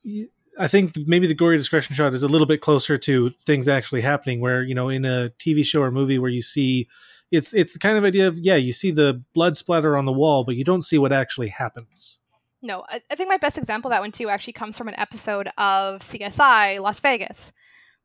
[0.05, 0.27] y-
[0.59, 4.01] I think maybe the gory discretion shot is a little bit closer to things actually
[4.01, 6.89] happening, where, you know, in a TV show or movie where you see,
[7.31, 10.12] it's it's the kind of idea of, yeah, you see the blood splatter on the
[10.12, 12.18] wall, but you don't see what actually happens.
[12.62, 14.99] No, I, I think my best example of that one too actually comes from an
[14.99, 17.53] episode of CSI Las Vegas,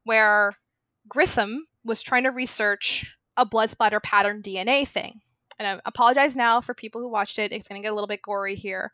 [0.03, 0.55] where
[1.09, 3.05] Grissom was trying to research
[3.38, 5.21] a blood splatter pattern DNA thing.
[5.57, 7.51] And I apologize now for people who watched it.
[7.51, 8.91] It's going to get a little bit gory here.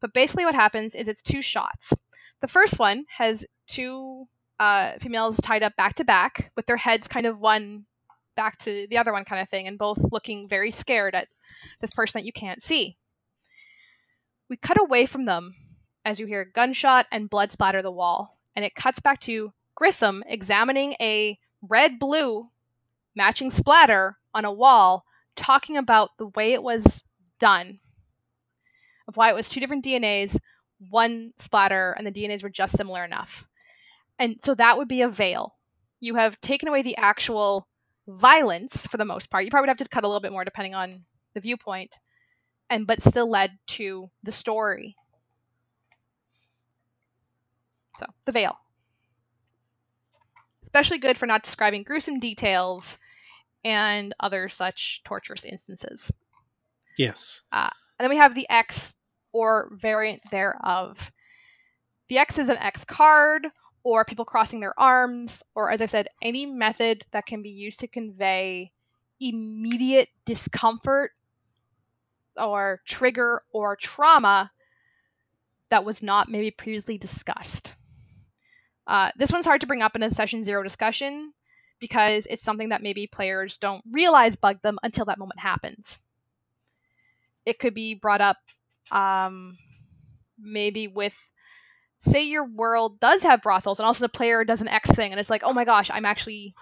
[0.00, 1.92] But basically, what happens is it's two shots.
[2.40, 4.26] The first one has two
[4.58, 7.84] uh, females tied up back to back with their heads kind of one
[8.36, 11.28] back to the other one, kind of thing, and both looking very scared at
[11.80, 12.96] this person that you can't see.
[14.48, 15.54] We cut away from them
[16.04, 19.52] as you hear a gunshot and blood splatter the wall, and it cuts back to
[19.74, 22.48] Grissom examining a red blue
[23.14, 25.04] matching splatter on a wall,
[25.36, 27.02] talking about the way it was
[27.38, 27.80] done,
[29.08, 30.36] of why it was two different DNAs,
[30.88, 33.44] one splatter, and the DNAs were just similar enough.
[34.18, 35.54] And so that would be a veil.
[35.98, 37.66] You have taken away the actual
[38.06, 39.44] violence for the most part.
[39.44, 41.04] You probably would have to cut a little bit more depending on
[41.34, 41.98] the viewpoint,
[42.68, 44.96] and but still led to the story.
[47.98, 48.56] So the veil.
[50.70, 52.96] Especially good for not describing gruesome details
[53.64, 56.12] and other such torturous instances.
[56.96, 57.40] Yes.
[57.50, 58.94] Uh, and then we have the X
[59.32, 61.10] or variant thereof.
[62.08, 63.48] The X is an X card,
[63.82, 67.80] or people crossing their arms, or as I said, any method that can be used
[67.80, 68.70] to convey
[69.20, 71.12] immediate discomfort
[72.36, 74.52] or trigger or trauma
[75.70, 77.74] that was not maybe previously discussed.
[78.86, 81.32] Uh, this one's hard to bring up in a session zero discussion
[81.80, 85.98] because it's something that maybe players don't realize bugged them until that moment happens.
[87.46, 88.36] It could be brought up
[88.90, 89.58] um,
[90.38, 91.14] maybe with
[91.98, 95.20] say your world does have brothels and also the player does an x thing and
[95.20, 96.54] it's like oh my gosh i'm actually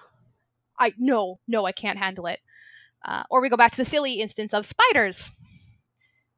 [0.81, 2.41] i no no i can't handle it.
[3.05, 5.31] Uh, or we go back to the silly instance of spiders.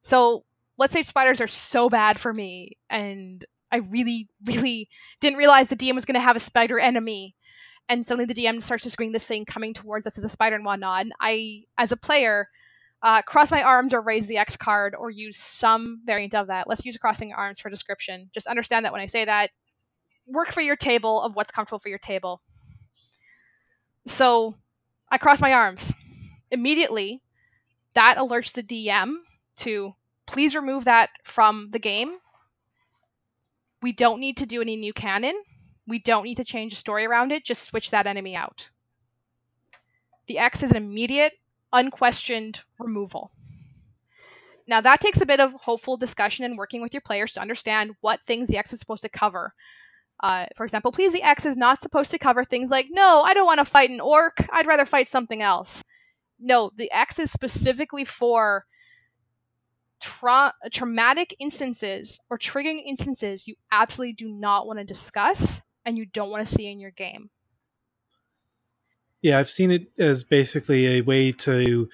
[0.02, 0.44] So
[0.76, 4.88] let's say spiders are so bad for me and i really really
[5.20, 7.34] didn't realize the dm was going to have a spider enemy
[7.88, 10.56] and suddenly the dm starts to screen this thing coming towards us as a spider
[10.56, 12.48] and whatnot and i as a player
[13.02, 16.68] uh, cross my arms or raise the X card or use some variant of that.
[16.68, 18.30] Let's use crossing arms for description.
[18.34, 19.50] Just understand that when I say that,
[20.26, 22.42] work for your table of what's comfortable for your table.
[24.06, 24.56] So
[25.10, 25.92] I cross my arms.
[26.50, 27.22] Immediately,
[27.94, 29.14] that alerts the DM
[29.58, 29.94] to
[30.26, 32.18] please remove that from the game.
[33.82, 35.42] We don't need to do any new canon.
[35.86, 37.44] We don't need to change the story around it.
[37.44, 38.68] Just switch that enemy out.
[40.28, 41.32] The X is an immediate,
[41.72, 43.32] unquestioned removal.
[44.68, 47.96] Now, that takes a bit of hopeful discussion and working with your players to understand
[48.00, 49.54] what things the X is supposed to cover.
[50.22, 53.34] Uh, for example, please, the X is not supposed to cover things like, no, I
[53.34, 55.82] don't want to fight an orc, I'd rather fight something else.
[56.38, 58.66] No, the X is specifically for
[60.00, 66.06] tra- traumatic instances or triggering instances you absolutely do not want to discuss and you
[66.06, 67.30] don't want to see in your game.
[69.22, 71.88] Yeah, I've seen it as basically a way to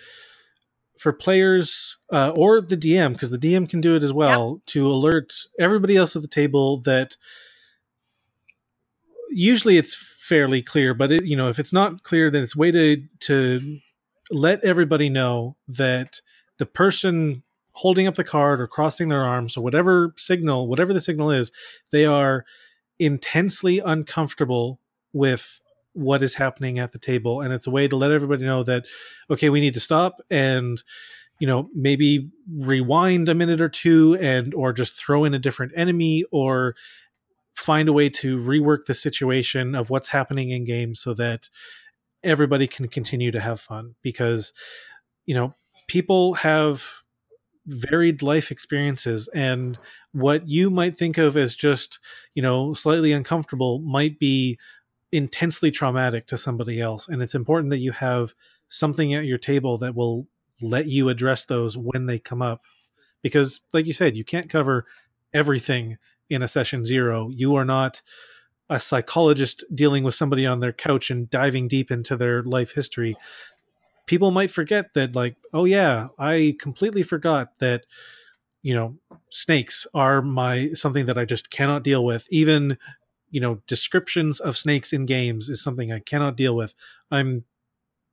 [0.98, 4.86] for players uh, or the DM because the DM can do it as well to
[4.86, 7.16] alert everybody else at the table that
[9.28, 12.70] usually it's fairly clear, but it, you know if it's not clear, then it's way
[12.70, 13.78] to to
[14.30, 16.20] let everybody know that
[16.58, 17.42] the person
[17.76, 21.52] holding up the card or crossing their arms or whatever signal, whatever the signal is,
[21.92, 22.46] they are
[22.98, 24.80] intensely uncomfortable
[25.12, 25.60] with
[25.92, 27.42] what is happening at the table.
[27.42, 28.86] And it's a way to let everybody know that
[29.30, 30.82] okay we need to stop and
[31.38, 35.72] you know maybe rewind a minute or two and or just throw in a different
[35.76, 36.74] enemy or
[37.54, 41.50] find a way to rework the situation of what's happening in game so that
[42.24, 43.96] everybody can continue to have fun.
[44.02, 44.54] Because
[45.26, 45.54] you know
[45.88, 47.02] people have
[47.66, 49.78] varied life experiences and
[50.12, 51.98] what you might think of as just
[52.34, 54.58] you know slightly uncomfortable might be
[55.12, 58.34] intensely traumatic to somebody else and it's important that you have
[58.68, 60.26] something at your table that will
[60.60, 62.62] let you address those when they come up
[63.22, 64.86] because like you said you can't cover
[65.32, 65.98] everything
[66.28, 67.28] in a session zero.
[67.30, 68.02] You are not
[68.68, 73.16] a psychologist dealing with somebody on their couch and diving deep into their life history
[74.06, 77.84] people might forget that like oh yeah i completely forgot that
[78.62, 78.96] you know
[79.30, 82.26] snakes are my something that i just cannot deal with.
[82.30, 82.78] Even
[83.30, 86.74] you know descriptions of snakes in games is something i cannot deal with.
[87.10, 87.44] I'm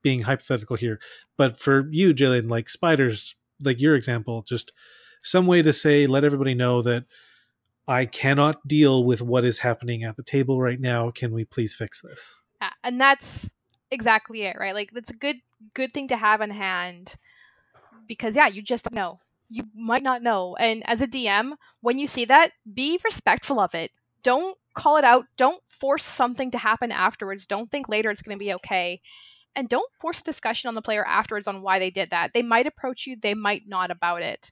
[0.02, 1.00] being hypothetical here
[1.38, 4.74] but for you jillian like spiders like your example just
[5.24, 7.06] some way to say let everybody know that
[7.88, 11.10] i cannot deal with what is happening at the table right now.
[11.10, 12.42] Can we please fix this?
[12.84, 13.50] And that's
[13.94, 15.38] exactly it right like that's a good
[15.74, 17.14] good thing to have in hand
[18.08, 19.20] because yeah you just know
[19.50, 23.74] you might not know and as a dm when you see that be respectful of
[23.74, 23.92] it
[24.24, 25.26] don't call it out.
[25.38, 27.46] Don't force something to happen afterwards.
[27.46, 29.02] Don't think later it's going to be okay.
[29.56, 32.32] And don't force a discussion on the player afterwards on why they did that.
[32.34, 34.52] They might approach you, they might not about it.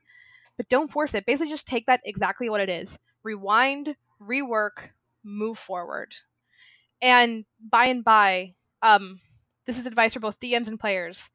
[0.57, 1.25] But don't force it.
[1.25, 2.99] Basically, just take that exactly what it is.
[3.23, 4.89] Rewind, rework,
[5.23, 6.13] move forward.
[7.01, 9.21] And by and by, um,
[9.66, 11.30] this is advice for both DMs and players.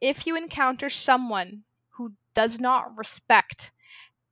[0.00, 1.62] If you encounter someone
[1.96, 3.70] who does not respect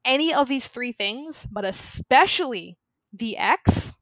[0.04, 2.76] any of these three things, but especially
[3.12, 3.92] the X,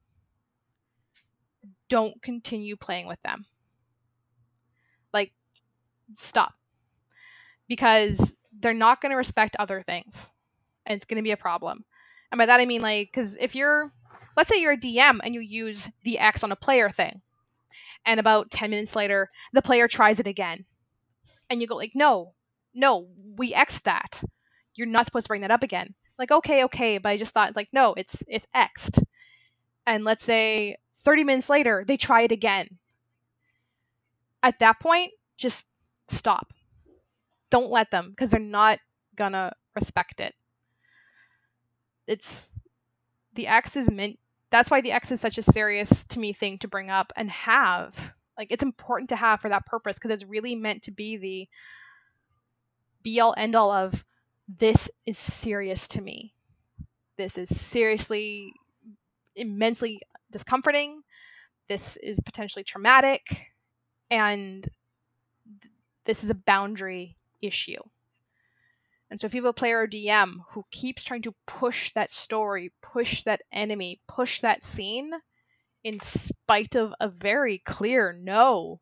[1.88, 3.46] don't continue playing with them.
[5.12, 5.32] Like,
[6.16, 6.54] stop.
[7.68, 10.30] Because they're not going to respect other things.
[10.86, 11.84] And it's going to be a problem.
[12.32, 13.92] And by that I mean, like, because if you're,
[14.36, 17.20] let's say you're a DM and you use the X on a player thing,
[18.04, 20.64] and about 10 minutes later, the player tries it again.
[21.48, 22.34] And you go, like, no,
[22.74, 24.22] no, we X that.
[24.74, 25.94] You're not supposed to bring that up again.
[26.18, 29.00] Like, okay, okay, but I just thought, like, no, it's it's X'd
[29.86, 32.78] and let's say 30 minutes later they try it again
[34.42, 35.66] at that point just
[36.10, 36.52] stop
[37.50, 38.78] don't let them because they're not
[39.16, 40.34] gonna respect it
[42.06, 42.48] it's
[43.34, 44.18] the x is meant
[44.50, 47.30] that's why the x is such a serious to me thing to bring up and
[47.30, 47.94] have
[48.38, 51.48] like it's important to have for that purpose because it's really meant to be the
[53.02, 54.04] be all end all of
[54.48, 56.34] this is serious to me
[57.16, 58.54] this is seriously
[59.36, 60.00] immensely
[60.30, 61.02] discomforting.
[61.68, 63.22] This is potentially traumatic.
[64.10, 64.64] And
[65.60, 65.72] th-
[66.04, 67.82] this is a boundary issue.
[69.10, 72.12] And so if you have a player or DM who keeps trying to push that
[72.12, 75.10] story, push that enemy, push that scene,
[75.82, 78.80] in spite of a very clear no,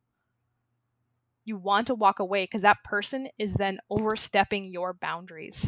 [1.44, 5.66] you want to walk away because that person is then overstepping your boundaries.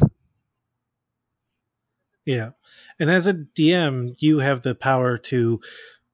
[2.25, 2.51] Yeah.
[2.99, 5.59] And as a DM, you have the power to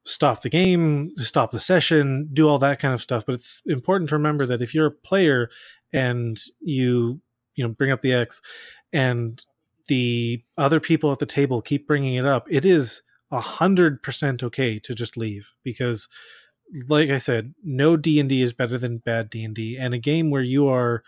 [0.06, 3.26] stop the game, stop the session, do all that kind of stuff.
[3.26, 5.50] But it's important to remember that if you're a player
[5.92, 7.22] and you,
[7.58, 8.42] you know, bring up the X
[8.94, 9.46] and
[9.88, 13.02] the other people at the table keep bringing it up, it is
[13.32, 16.08] a hundred percent okay to just leave because
[16.88, 19.94] like I said, no D and D is better than bad D and D, and
[19.94, 21.04] a game where you are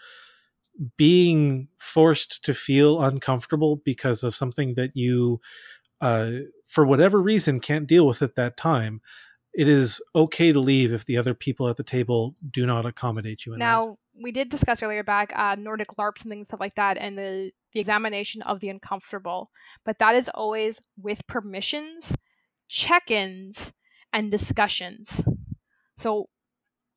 [0.97, 5.41] being forced to feel uncomfortable because of something that you,
[5.99, 6.31] uh,
[6.65, 9.01] for whatever reason, can't deal with at that time.
[9.53, 13.45] It is okay to leave if the other people at the table do not accommodate
[13.45, 13.57] you.
[13.57, 13.97] Now that.
[14.21, 17.51] We did discuss earlier back uh, Nordic LARPs and things stuff like that, and the
[17.73, 19.51] the examination of the uncomfortable,
[19.85, 22.13] but that is always with permissions,
[22.67, 23.71] check-ins,
[24.11, 25.21] and discussions.
[25.99, 26.29] So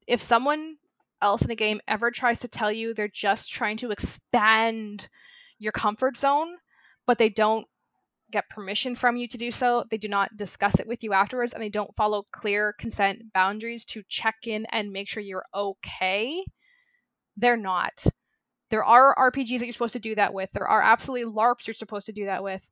[0.07, 0.77] if someone
[1.21, 5.09] else in a game ever tries to tell you they're just trying to expand
[5.59, 6.57] your comfort zone,
[7.07, 7.67] but they don't
[8.33, 11.53] get permission from you to do so, they do not discuss it with you afterwards,
[11.53, 16.43] and they don't follow clear consent boundaries to check in and make sure you're okay,
[17.43, 18.05] they're not.
[18.71, 20.49] There are RPGs that you're supposed to do that with.
[20.55, 22.69] There are absolutely LARPs you're supposed to do that with,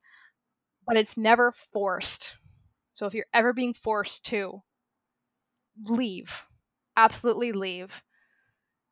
[0.87, 2.35] but it's never forced.
[2.95, 4.63] So if you're ever being forced to,
[5.85, 6.31] leave.
[6.97, 7.91] Absolutely leave.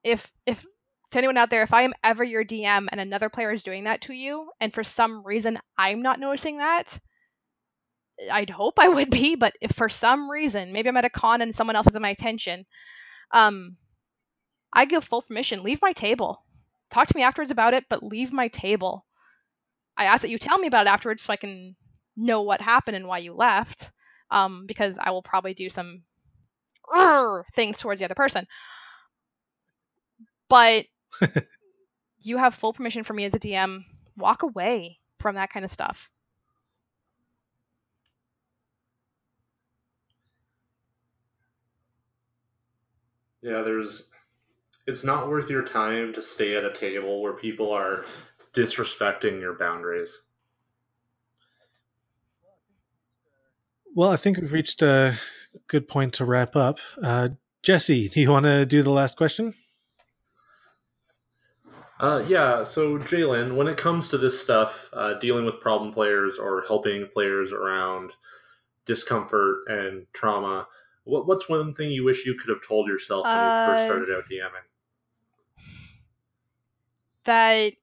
[0.05, 0.65] If if
[1.11, 3.85] to anyone out there, if I am ever your DM and another player is doing
[3.85, 7.01] that to you, and for some reason I'm not noticing that,
[8.31, 11.41] I'd hope I would be, but if for some reason, maybe I'm at a con
[11.41, 12.67] and someone else is in my attention,
[13.33, 13.77] um,
[14.73, 15.63] I give full permission.
[15.63, 16.45] Leave my table.
[16.93, 19.05] Talk to me afterwards about it, but leave my table.
[19.97, 21.77] I ask that you tell me about it afterwards so I can
[22.17, 23.91] know what happened and why you left,
[24.31, 26.03] um, because I will probably do some
[27.55, 28.47] things towards the other person.
[30.49, 30.87] But
[32.21, 33.85] you have full permission for me as a DM.
[34.17, 36.09] Walk away from that kind of stuff.
[43.43, 44.11] Yeah, there's.
[44.89, 48.07] It's not worth your time to stay at a table where people are
[48.55, 50.23] disrespecting your boundaries.
[53.95, 55.19] Well, I think we've reached a
[55.67, 56.79] good point to wrap up.
[57.03, 57.29] Uh,
[57.63, 59.53] Jesse, do you want to do the last question?
[62.01, 66.39] Uh, yeah, so Jalen, when it comes to this stuff, uh, dealing with problem players
[66.39, 68.13] or helping players around
[68.87, 70.67] discomfort and trauma,
[71.05, 73.85] what, what's one thing you wish you could have told yourself when you first Uh,
[73.85, 74.65] started out DMing?
[77.29, 77.75] That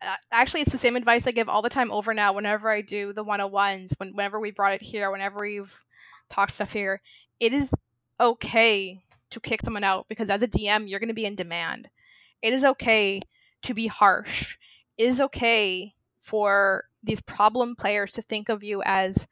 [0.00, 2.80] uh, actually it's the same advice I give all the time over now whenever I
[2.80, 5.70] do the 101s when whenever we brought it here whenever we've
[6.30, 7.02] talked stuff here
[7.38, 7.68] it is
[8.18, 11.88] okay to kick someone out because as a DM you're going to be in demand.
[12.42, 13.20] It is okay
[13.62, 14.56] to be harsh.
[14.96, 19.26] It is okay for these problem players to think of you as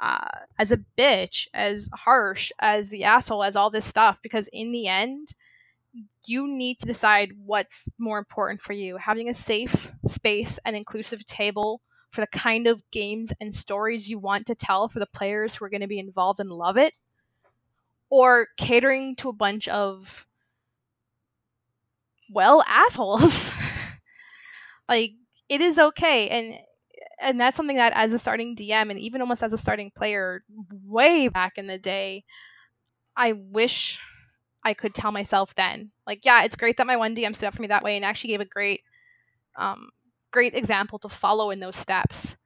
[0.00, 4.72] uh, as a bitch as harsh as the asshole as all this stuff because in
[4.72, 5.34] the end
[6.24, 8.96] you need to decide what's more important for you.
[8.96, 11.80] Having a safe space and inclusive table
[12.10, 15.64] for the kind of games and stories you want to tell for the players who
[15.64, 16.94] are going to be involved and love it,
[18.10, 20.26] or catering to a bunch of,
[22.32, 23.50] well, assholes.
[24.88, 25.12] like,
[25.48, 26.28] it is okay.
[26.28, 26.58] And
[27.20, 30.42] and that's something that as a starting DM and even almost as a starting player
[30.84, 32.24] way back in the day,
[33.16, 33.98] I wish
[34.64, 35.90] I could tell myself then.
[36.06, 38.04] Like, yeah, it's great that my one DM stood up for me that way and
[38.04, 38.82] actually gave a great,
[39.56, 39.90] um,
[40.30, 42.36] great example to follow in those steps.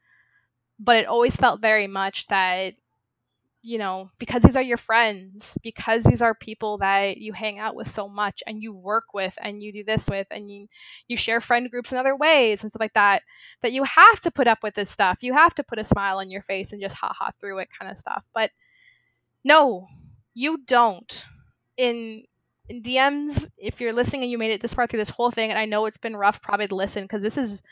[0.78, 2.74] But it always felt very much that,
[3.62, 7.74] you know, because these are your friends, because these are people that you hang out
[7.74, 10.66] with so much and you work with and you do this with and you
[11.08, 13.22] you share friend groups in other ways and stuff like that,
[13.62, 15.18] that you have to put up with this stuff.
[15.20, 17.68] You have to put a smile on your face and just ha ha through it
[17.78, 18.24] kind of stuff.
[18.34, 18.50] But
[19.44, 19.88] no,
[20.34, 21.24] you don't
[21.76, 22.24] in,
[22.68, 25.50] in DMs, if you're listening and you made it this far through this whole thing,
[25.50, 27.62] and I know it's been rough probably to listen because this is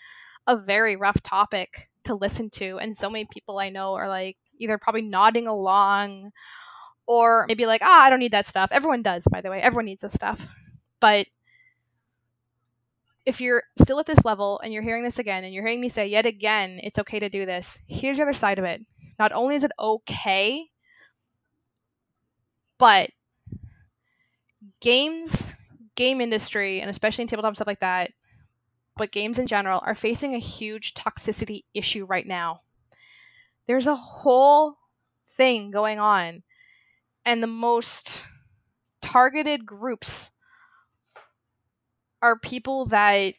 [0.46, 4.36] a very rough topic to listen to, and so many people I know are like
[4.58, 6.30] either probably nodding along
[7.06, 8.70] or maybe like, ah, I don't need that stuff.
[8.72, 9.60] Everyone does, by the way.
[9.60, 10.46] Everyone needs this stuff.
[11.00, 11.26] But
[13.26, 15.88] if you're still at this level and you're hearing this again and you're hearing me
[15.88, 18.82] say yet again, it's okay to do this, here's the other side of it.
[19.18, 20.66] Not only is it okay,
[22.78, 23.10] but
[24.82, 25.44] games,
[25.94, 28.10] game industry, and especially in tabletop stuff like that,
[28.98, 32.60] but games in general are facing a huge toxicity issue right now.
[33.66, 34.76] There's a whole
[35.36, 36.42] thing going on,
[37.24, 38.20] and the most
[39.00, 40.30] targeted groups
[42.20, 43.34] are people that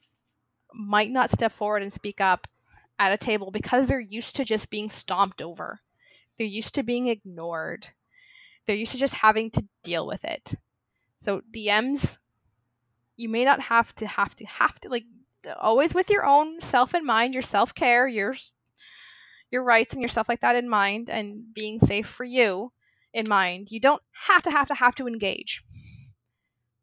[0.73, 2.47] might not step forward and speak up
[2.97, 5.81] at a table because they're used to just being stomped over.
[6.37, 7.89] They're used to being ignored.
[8.65, 10.55] They're used to just having to deal with it.
[11.23, 12.17] So DMs,
[13.15, 15.05] you may not have to have to have to like
[15.59, 18.35] always with your own self in mind, your self care, your
[19.49, 22.71] your rights and your stuff like that in mind, and being safe for you.
[23.13, 23.69] in mind.
[23.69, 25.61] You don't have to have to have to engage.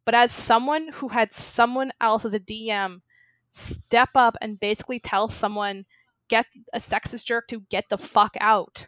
[0.04, 3.02] But as someone who had someone else as a DM
[3.50, 5.84] step up and basically tell someone,
[6.28, 8.86] get a sexist jerk to get the fuck out,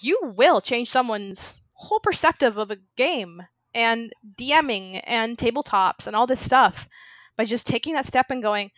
[0.00, 3.42] you will change someone's whole perceptive of a game
[3.74, 6.88] and DMing and tabletops and all this stuff
[7.36, 8.70] by just taking that step and going,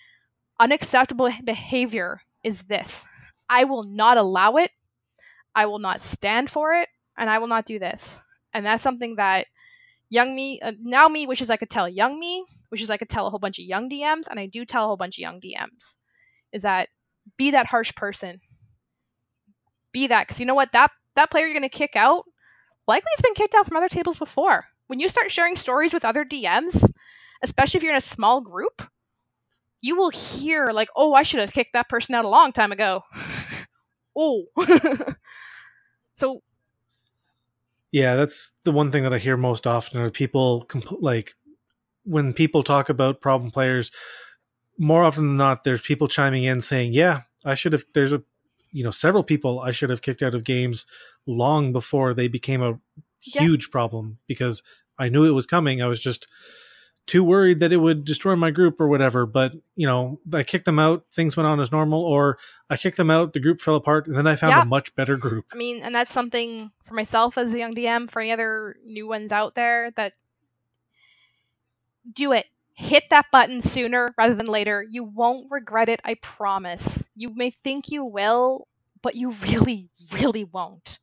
[0.60, 3.05] unacceptable behavior is this.
[3.48, 4.70] I will not allow it.
[5.55, 6.89] I will not stand for it.
[7.16, 8.20] And I will not do this.
[8.55, 9.47] And that's something that
[10.09, 13.27] young me, uh, now me wishes I could tell young me, wishes I could tell
[13.27, 14.27] a whole bunch of young DMs.
[14.31, 15.94] And I do tell a whole bunch of young DMs
[16.52, 16.89] is that
[17.36, 18.40] be that harsh person.
[19.93, 20.27] Be that.
[20.27, 20.70] Because you know what?
[20.73, 22.24] That, that player you're going to kick out
[22.86, 24.66] likely has been kicked out from other tables before.
[24.93, 26.93] When you start sharing stories with other DMs,
[27.43, 28.82] especially if you're in a small group,
[29.81, 32.73] you will hear like, "Oh, I should have kicked that person out a long time
[32.73, 33.02] ago."
[34.14, 34.48] oh.
[36.19, 36.43] so
[37.90, 41.36] yeah, that's the one thing that I hear most often are people comp- like
[42.05, 43.90] when people talk about problem players
[44.78, 48.23] more often than not there's people chiming in saying, "Yeah, I should have there's a
[48.73, 50.85] you know, several people I should have kicked out of games
[51.27, 52.78] long before they became a
[53.23, 53.73] huge yeah.
[53.73, 54.62] problem because
[54.98, 55.82] I knew it was coming.
[55.82, 56.27] I was just
[57.06, 59.27] too worried that it would destroy my group or whatever.
[59.27, 61.05] But you know, I kicked them out.
[61.12, 62.39] Things went on as normal, or
[62.70, 63.32] I kicked them out.
[63.32, 64.62] The group fell apart, and then I found yeah.
[64.62, 65.47] a much better group.
[65.52, 68.10] I mean, and that's something for myself as a young DM.
[68.10, 70.14] For any other new ones out there, that
[72.12, 72.47] do it.
[72.74, 74.85] Hit that button sooner rather than later.
[74.89, 76.01] You won't regret it.
[76.05, 77.05] I promise.
[77.14, 78.66] You may think you will,
[79.02, 80.98] but you really, really won't.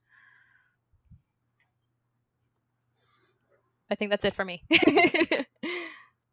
[3.92, 4.64] I think that's it for me.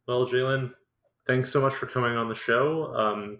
[0.07, 0.73] well, Jalen,
[1.27, 2.95] thanks so much for coming on the show.
[2.95, 3.39] Um,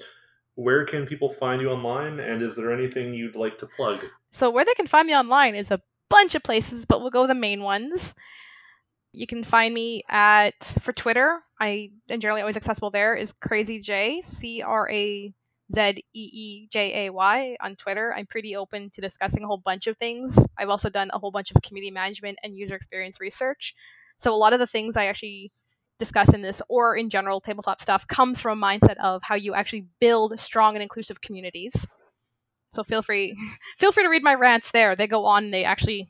[0.55, 4.05] where can people find you online, and is there anything you'd like to plug?
[4.33, 7.27] So, where they can find me online is a bunch of places, but we'll go
[7.27, 8.15] the main ones.
[9.13, 11.41] You can find me at for Twitter.
[11.61, 13.15] I am generally always accessible there.
[13.15, 15.33] Is Crazy J C R A
[15.75, 18.15] Z E E J A Y on Twitter.
[18.15, 20.39] I'm pretty open to discussing a whole bunch of things.
[20.59, 23.75] I've also done a whole bunch of community management and user experience research.
[24.19, 25.53] So a lot of the things I actually
[25.99, 29.55] discuss in this or in general tabletop stuff comes from a mindset of how you
[29.55, 31.87] actually build strong and inclusive communities.
[32.75, 33.37] So feel free
[33.79, 34.95] feel free to read my rants there.
[34.97, 36.09] They go on they actually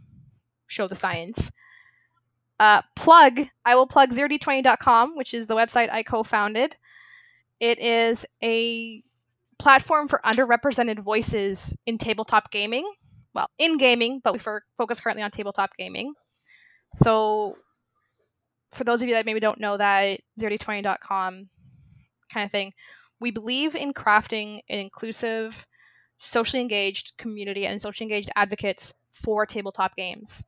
[0.66, 1.50] show the science.
[2.58, 6.74] Uh, plug, I will plug zerod20.com, which is the website I co-founded.
[7.60, 9.02] It is a
[9.58, 12.90] platform for underrepresented voices in tabletop gaming.
[13.34, 16.14] Well, in gaming, but we focus currently on tabletop gaming.
[17.02, 17.58] So
[18.76, 21.48] for those of you that maybe don't know that, zerod20.com
[22.32, 22.72] kind of thing,
[23.20, 25.66] we believe in crafting an inclusive,
[26.18, 30.42] socially engaged community and socially engaged advocates for tabletop games.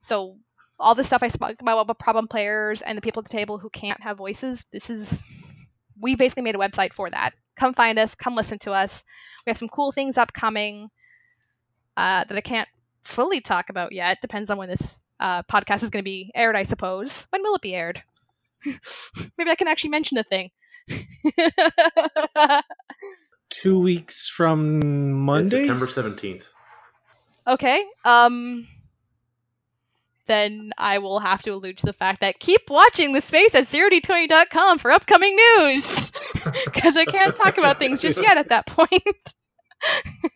[0.00, 0.36] So
[0.78, 3.58] all the stuff I spoke about about problem players and the people at the table
[3.58, 5.20] who can't have voices, this is
[6.00, 7.32] we basically made a website for that.
[7.58, 9.04] Come find us, come listen to us.
[9.46, 10.90] We have some cool things upcoming
[11.96, 12.68] uh, that I can't
[13.04, 14.18] fully talk about yet.
[14.20, 17.26] Depends on when this uh, podcast is going to be aired, I suppose.
[17.30, 18.02] When will it be aired?
[19.38, 20.50] Maybe I can actually mention the thing.
[23.50, 26.48] Two weeks from Monday, September seventeenth.
[27.46, 27.84] Okay.
[28.04, 28.66] Um.
[30.26, 33.68] Then I will have to allude to the fact that keep watching the space at
[33.68, 35.84] zerod20.com for upcoming news,
[36.64, 39.34] because I can't talk about things just yet at that point.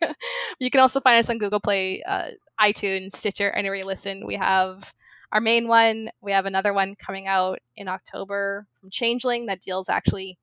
[0.59, 4.25] you can also find us on Google Play, uh, iTunes, Stitcher, anywhere you listen.
[4.25, 4.83] We have
[5.31, 6.09] our main one.
[6.21, 10.37] We have another one coming out in October from Changeling that deals actually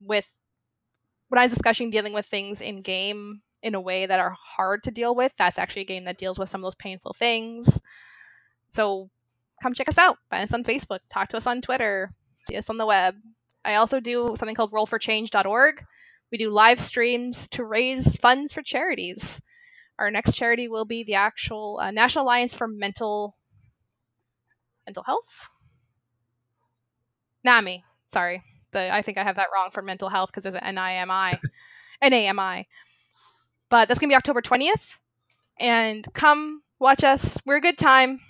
[0.00, 0.26] with
[1.28, 4.82] when I was discussing dealing with things in game in a way that are hard
[4.84, 5.32] to deal with.
[5.38, 7.78] That's actually a game that deals with some of those painful things.
[8.74, 9.10] So
[9.62, 10.18] come check us out.
[10.30, 11.00] Find us on Facebook.
[11.12, 12.12] Talk to us on Twitter.
[12.48, 13.16] See us on the web.
[13.64, 15.84] I also do something called rollforchange.org.
[16.30, 19.40] We do live streams to raise funds for charities.
[19.98, 23.36] Our next charity will be the actual uh, National Alliance for Mental
[24.86, 25.48] Mental Health.
[27.44, 28.42] NAMI, sorry,
[28.72, 31.38] the, I think I have that wrong for mental health because there's an NIMI,
[32.02, 32.68] NAMI.
[33.68, 34.82] But that's gonna be October twentieth,
[35.58, 37.38] and come watch us.
[37.46, 38.20] We're a good time,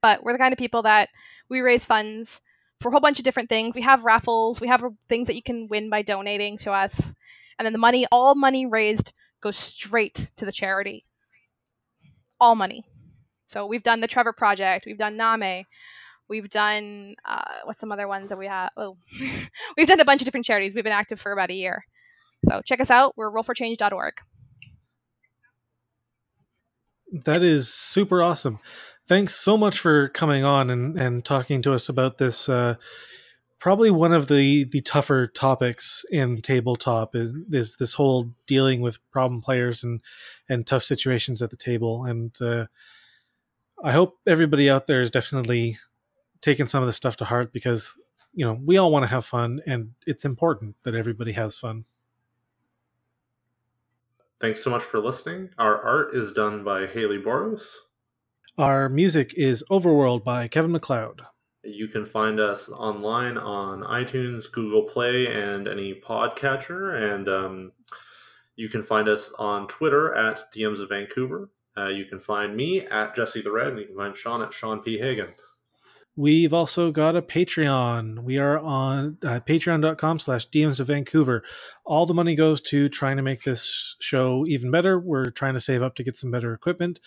[0.00, 1.08] but we're the kind of people that
[1.48, 2.40] we raise funds
[2.80, 3.74] for a whole bunch of different things.
[3.74, 7.14] We have raffles, we have things that you can win by donating to us,
[7.58, 9.12] and then the money, all money raised
[9.42, 11.04] goes straight to the charity.
[12.40, 12.84] All money.
[13.46, 15.66] So we've done the Trevor Project, we've done NAMI,
[16.28, 18.70] we've done uh, what's some other ones that we have?
[18.76, 18.96] Oh,
[19.76, 20.74] we've done a bunch of different charities.
[20.74, 21.84] We've been active for about a year.
[22.48, 23.14] So check us out.
[23.16, 24.14] We're rollforchange.org.
[27.24, 28.60] That is super awesome.
[29.10, 32.48] Thanks so much for coming on and, and talking to us about this.
[32.48, 32.76] Uh,
[33.58, 39.00] probably one of the, the tougher topics in tabletop is, is this whole dealing with
[39.10, 40.00] problem players and,
[40.48, 42.04] and tough situations at the table.
[42.04, 42.66] And uh,
[43.82, 45.78] I hope everybody out there is definitely
[46.40, 47.98] taking some of this stuff to heart because
[48.32, 51.84] you know we all want to have fun and it's important that everybody has fun
[54.40, 55.50] Thanks so much for listening.
[55.58, 57.74] Our art is done by Haley Boros.
[58.60, 61.22] Our music is overworld by Kevin MacLeod
[61.64, 66.94] You can find us online on iTunes, Google Play, and any podcatcher.
[66.94, 67.72] And um,
[68.56, 71.48] you can find us on Twitter at DMs of Vancouver.
[71.74, 74.52] Uh, you can find me at Jesse the Red, and you can find Sean at
[74.52, 74.98] Sean P.
[74.98, 75.32] Hagan.
[76.20, 78.22] We've also got a patreon.
[78.22, 81.42] We are on uh, patreon.com slash dms of vancouver.
[81.86, 84.98] All the money goes to trying to make this show even better.
[84.98, 87.00] We're trying to save up to get some better equipment.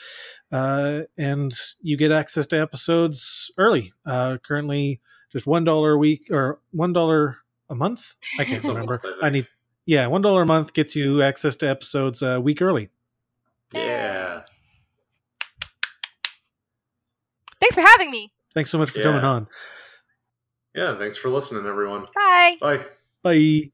[0.52, 3.94] Uh, and you get access to episodes early.
[4.04, 5.00] Uh, currently
[5.32, 7.38] just one dollar a week or one dollar
[7.70, 8.16] a month?
[8.40, 9.00] I can't remember.
[9.22, 9.48] I need
[9.86, 12.90] yeah one dollar a month gets you access to episodes a week early.
[13.74, 14.42] Yeah.
[17.60, 18.32] Thanks for having me.
[18.54, 19.48] Thanks so much for coming on
[20.76, 22.08] Yeah, thanks for listening, everyone.
[22.16, 22.58] Bye.
[22.60, 22.86] Bye.
[23.24, 23.70] bye